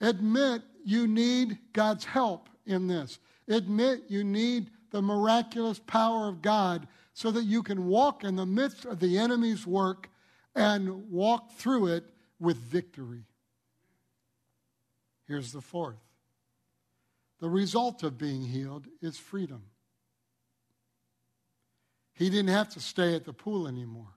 Admit 0.00 0.62
you 0.84 1.06
need 1.06 1.58
God's 1.72 2.04
help 2.04 2.48
in 2.66 2.88
this. 2.88 3.18
Admit 3.48 4.04
you 4.08 4.24
need 4.24 4.70
the 4.90 5.00
miraculous 5.00 5.78
power 5.78 6.28
of 6.28 6.42
God 6.42 6.88
so 7.14 7.30
that 7.30 7.44
you 7.44 7.62
can 7.62 7.86
walk 7.86 8.24
in 8.24 8.36
the 8.36 8.46
midst 8.46 8.84
of 8.84 8.98
the 8.98 9.18
enemy's 9.18 9.66
work 9.66 10.10
and 10.54 11.10
walk 11.10 11.52
through 11.52 11.86
it 11.86 12.04
with 12.40 12.56
victory. 12.56 13.24
Here's 15.26 15.52
the 15.52 15.60
fourth 15.60 15.96
the 17.40 17.48
result 17.48 18.02
of 18.02 18.18
being 18.18 18.42
healed 18.42 18.86
is 19.00 19.18
freedom. 19.18 19.64
He 22.14 22.30
didn't 22.30 22.48
have 22.48 22.68
to 22.70 22.80
stay 22.80 23.14
at 23.14 23.24
the 23.24 23.32
pool 23.32 23.66
anymore. 23.66 24.14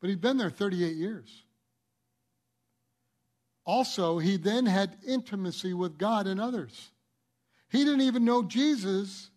But 0.00 0.10
he'd 0.10 0.20
been 0.20 0.38
there 0.38 0.50
38 0.50 0.96
years. 0.96 1.42
Also, 3.64 4.18
he 4.18 4.36
then 4.36 4.66
had 4.66 4.96
intimacy 5.06 5.74
with 5.74 5.98
God 5.98 6.26
and 6.26 6.40
others. 6.40 6.90
He 7.68 7.84
didn't 7.84 8.00
even 8.00 8.24
know 8.24 8.42
Jesus, 8.42 9.30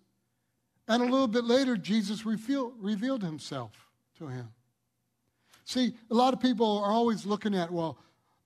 and 0.88 1.04
a 1.04 1.06
little 1.06 1.28
bit 1.28 1.44
later, 1.44 1.78
Jesus 1.78 2.26
revealed, 2.26 2.74
revealed 2.80 3.22
himself 3.22 3.72
to 4.18 4.28
him. 4.28 4.48
See, 5.66 5.94
a 6.10 6.14
lot 6.14 6.34
of 6.34 6.40
people 6.40 6.80
are 6.80 6.92
always 6.92 7.26
looking 7.26 7.54
at, 7.54 7.72
well, 7.72 7.98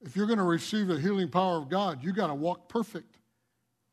if 0.01 0.15
you're 0.15 0.27
going 0.27 0.37
to 0.37 0.43
receive 0.43 0.87
the 0.87 0.99
healing 0.99 1.29
power 1.29 1.57
of 1.57 1.69
God, 1.69 2.03
you 2.03 2.11
got 2.11 2.27
to 2.27 2.35
walk 2.35 2.67
perfect. 2.67 3.16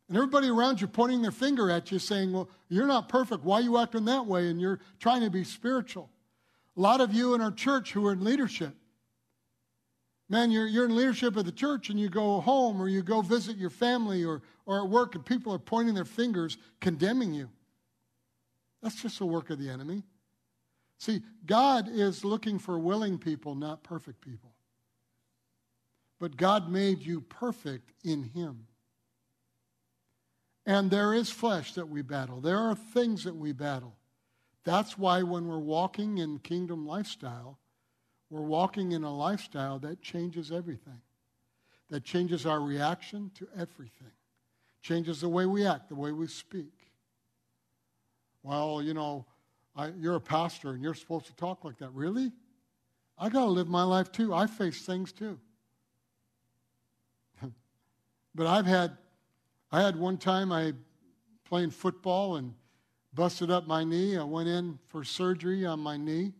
And 0.08 0.16
everybody 0.16 0.48
around 0.48 0.80
you 0.80 0.86
pointing 0.86 1.22
their 1.22 1.30
finger 1.30 1.70
at 1.70 1.90
you 1.90 1.98
saying, 1.98 2.32
well, 2.32 2.48
you're 2.68 2.86
not 2.86 3.08
perfect. 3.08 3.42
Why 3.42 3.56
are 3.58 3.62
you 3.62 3.78
acting 3.78 4.04
that 4.04 4.26
way? 4.26 4.48
And 4.48 4.60
you're 4.60 4.80
trying 5.00 5.22
to 5.22 5.30
be 5.30 5.44
spiritual. 5.44 6.10
A 6.76 6.80
lot 6.80 7.00
of 7.00 7.14
you 7.14 7.34
in 7.34 7.40
our 7.40 7.52
church 7.52 7.92
who 7.92 8.06
are 8.06 8.12
in 8.12 8.22
leadership, 8.22 8.74
man, 10.28 10.50
you're, 10.50 10.66
you're 10.66 10.84
in 10.84 10.94
leadership 10.96 11.36
of 11.36 11.46
the 11.46 11.52
church 11.52 11.88
and 11.88 11.98
you 11.98 12.08
go 12.08 12.40
home 12.40 12.80
or 12.80 12.88
you 12.88 13.02
go 13.02 13.22
visit 13.22 13.56
your 13.56 13.70
family 13.70 14.24
or, 14.24 14.42
or 14.66 14.82
at 14.82 14.88
work 14.88 15.14
and 15.14 15.24
people 15.24 15.54
are 15.54 15.58
pointing 15.58 15.94
their 15.94 16.04
fingers, 16.04 16.58
condemning 16.80 17.32
you. 17.32 17.48
That's 18.82 19.00
just 19.00 19.18
the 19.18 19.26
work 19.26 19.48
of 19.48 19.58
the 19.58 19.70
enemy. 19.70 20.02
See, 20.98 21.22
God 21.46 21.88
is 21.90 22.24
looking 22.24 22.58
for 22.58 22.78
willing 22.78 23.18
people, 23.18 23.54
not 23.54 23.82
perfect 23.82 24.20
people. 24.20 24.54
But 26.20 26.36
God 26.36 26.70
made 26.70 27.00
you 27.00 27.20
perfect 27.20 27.92
in 28.04 28.22
Him. 28.22 28.66
And 30.66 30.90
there 30.90 31.12
is 31.12 31.30
flesh 31.30 31.74
that 31.74 31.88
we 31.88 32.02
battle, 32.02 32.40
there 32.40 32.58
are 32.58 32.74
things 32.74 33.24
that 33.24 33.36
we 33.36 33.52
battle. 33.52 33.96
That's 34.64 34.96
why 34.96 35.22
when 35.22 35.46
we're 35.46 35.58
walking 35.58 36.18
in 36.18 36.38
kingdom 36.38 36.86
lifestyle, 36.86 37.58
we're 38.30 38.40
walking 38.40 38.92
in 38.92 39.04
a 39.04 39.14
lifestyle 39.14 39.78
that 39.80 40.00
changes 40.00 40.50
everything, 40.50 41.02
that 41.90 42.02
changes 42.02 42.46
our 42.46 42.60
reaction 42.60 43.30
to 43.34 43.46
everything, 43.54 44.12
changes 44.80 45.20
the 45.20 45.28
way 45.28 45.44
we 45.44 45.66
act, 45.66 45.90
the 45.90 45.94
way 45.94 46.12
we 46.12 46.26
speak. 46.26 46.72
Well, 48.42 48.80
you 48.82 48.94
know, 48.94 49.26
I, 49.76 49.88
you're 49.98 50.16
a 50.16 50.20
pastor 50.20 50.70
and 50.70 50.82
you're 50.82 50.94
supposed 50.94 51.26
to 51.26 51.36
talk 51.36 51.64
like 51.64 51.78
that. 51.78 51.92
Really? 51.92 52.32
I 53.18 53.28
got 53.28 53.40
to 53.40 53.50
live 53.50 53.68
my 53.68 53.82
life 53.82 54.10
too. 54.10 54.32
I 54.32 54.46
face 54.46 54.82
things 54.82 55.12
too. 55.12 55.38
but 58.34 58.46
I've 58.46 58.66
had 58.66 58.96
I 59.74 59.82
had 59.82 59.96
one 59.96 60.18
time 60.18 60.52
I 60.52 60.72
playing 61.48 61.70
football 61.70 62.36
and 62.36 62.54
busted 63.12 63.50
up 63.50 63.66
my 63.66 63.82
knee. 63.82 64.16
I 64.16 64.22
went 64.22 64.48
in 64.48 64.78
for 64.86 65.02
surgery 65.02 65.66
on 65.66 65.80
my 65.80 65.96
knee, 65.96 66.32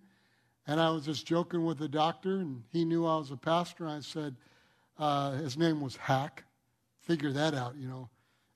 and 0.69 0.79
I 0.79 0.91
was 0.91 1.05
just 1.05 1.27
joking 1.27 1.65
with 1.65 1.79
the 1.79 1.89
doctor, 1.89 2.37
and 2.37 2.63
he 2.71 2.85
knew 2.85 3.05
I 3.05 3.17
was 3.17 3.33
a 3.33 3.37
pastor. 3.37 3.89
I 3.89 3.99
said, 3.99 4.37
uh, 5.01 5.33
his 5.33 5.59
name 5.59 5.81
was 5.81 5.97
Hack. 5.97 6.45
Figure 7.01 7.33
that 7.33 7.55
out, 7.55 7.75
you 7.77 7.89
know. 7.89 8.09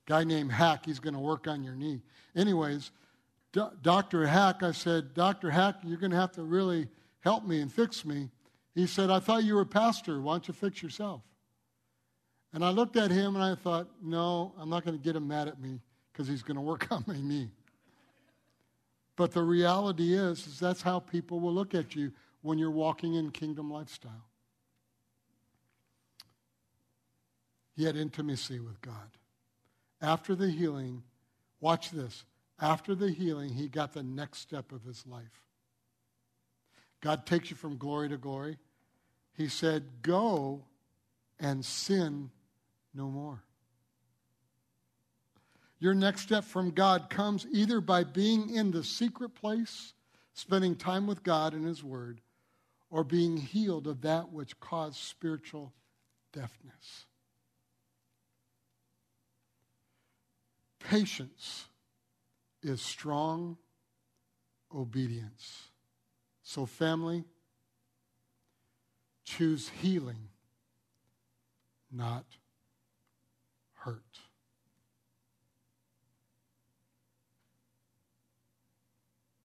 Guy 0.07 0.23
named 0.23 0.53
Hack, 0.53 0.87
he's 0.87 1.01
going 1.01 1.15
to 1.15 1.21
work 1.21 1.49
on 1.49 1.65
your 1.65 1.75
knee. 1.75 2.01
Anyways, 2.37 2.93
D- 3.51 3.63
Dr. 3.83 4.29
Hack, 4.29 4.63
I 4.63 4.71
said, 4.71 5.13
Dr. 5.13 5.51
Hack, 5.51 5.81
you're 5.83 5.99
going 5.99 6.13
to 6.13 6.17
have 6.17 6.33
to 6.35 6.45
really 6.45 6.87
help 7.19 7.45
me 7.45 7.61
and 7.63 7.73
fix 7.73 8.05
me. 8.05 8.31
He 8.77 8.87
said, 8.87 9.11
I 9.11 9.19
thought 9.19 9.43
you 9.43 9.57
were 9.57 9.63
a 9.63 9.67
pastor. 9.67 10.21
Why 10.21 10.35
don't 10.35 10.47
you 10.47 10.55
fix 10.55 10.85
yourself? 10.85 11.23
And 12.53 12.65
I 12.65 12.71
looked 12.71 12.97
at 12.97 13.11
him 13.11 13.35
and 13.37 13.45
I 13.45 13.55
thought, 13.55 13.89
no, 14.03 14.53
I'm 14.59 14.71
not 14.71 14.85
going 14.85 14.97
to 14.97 15.03
get 15.03 15.17
him 15.17 15.29
mad 15.29 15.49
at 15.49 15.61
me 15.61 15.81
because 16.13 16.27
he's 16.27 16.43
going 16.43 16.57
to 16.57 16.63
work 16.63 16.87
on 16.91 17.05
my 17.07 17.21
knee. 17.21 17.51
But 19.17 19.33
the 19.33 19.43
reality 19.43 20.15
is, 20.15 20.47
is 20.47 20.61
that's 20.61 20.83
how 20.83 21.01
people 21.01 21.41
will 21.41 21.53
look 21.53 21.75
at 21.75 21.95
you 21.95 22.13
when 22.43 22.59
you're 22.59 22.71
walking 22.71 23.15
in 23.15 23.31
kingdom 23.31 23.71
lifestyle. 23.71 24.25
He 27.77 27.85
had 27.85 27.97
intimacy 27.97 28.61
with 28.61 28.81
God. 28.81 29.11
After 30.01 30.35
the 30.35 30.51
healing, 30.51 31.03
watch 31.61 31.91
this. 31.91 32.25
After 32.61 32.95
the 32.95 33.11
healing, 33.11 33.51
he 33.51 33.69
got 33.69 33.93
the 33.93 34.03
next 34.03 34.39
step 34.39 34.73
of 34.73 34.85
his 34.85 35.07
life. 35.07 35.45
God 37.01 37.27
takes 37.27 37.51
you 37.51 37.57
from 37.57 37.77
glory 37.77 38.09
to 38.09 38.17
glory. 38.17 38.59
He 39.37 39.49
said, 39.49 39.85
Go 40.03 40.65
and 41.39 41.65
sin 41.65 42.31
no 42.99 43.09
more. 43.09 43.41
Your 45.79 45.95
next 45.95 46.23
step 46.23 46.43
from 46.43 46.73
God 46.73 47.09
comes 47.09 47.47
either 47.53 47.81
by 47.81 48.03
being 48.03 48.51
in 48.51 48.73
the 48.73 48.83
secret 48.83 49.37
place, 49.37 49.93
spending 50.35 50.75
time 50.75 51.07
with 51.07 51.23
God 51.23 51.55
and 51.55 51.65
His 51.65 51.85
Word, 51.85 52.21
or 52.91 53.05
being 53.05 53.37
healed 53.37 53.87
of 53.87 54.01
that 54.01 54.33
which 54.33 54.59
caused 54.59 54.97
spiritual 54.97 55.73
deafness. 56.33 57.07
Patience 60.81 61.67
is 62.63 62.83
strong 62.83 63.59
obedience. 64.75 65.69
So, 66.43 66.67
family, 66.67 67.25
choose 69.25 69.69
healing, 69.81 70.31
not 71.93 72.25
hurt. 73.85 74.28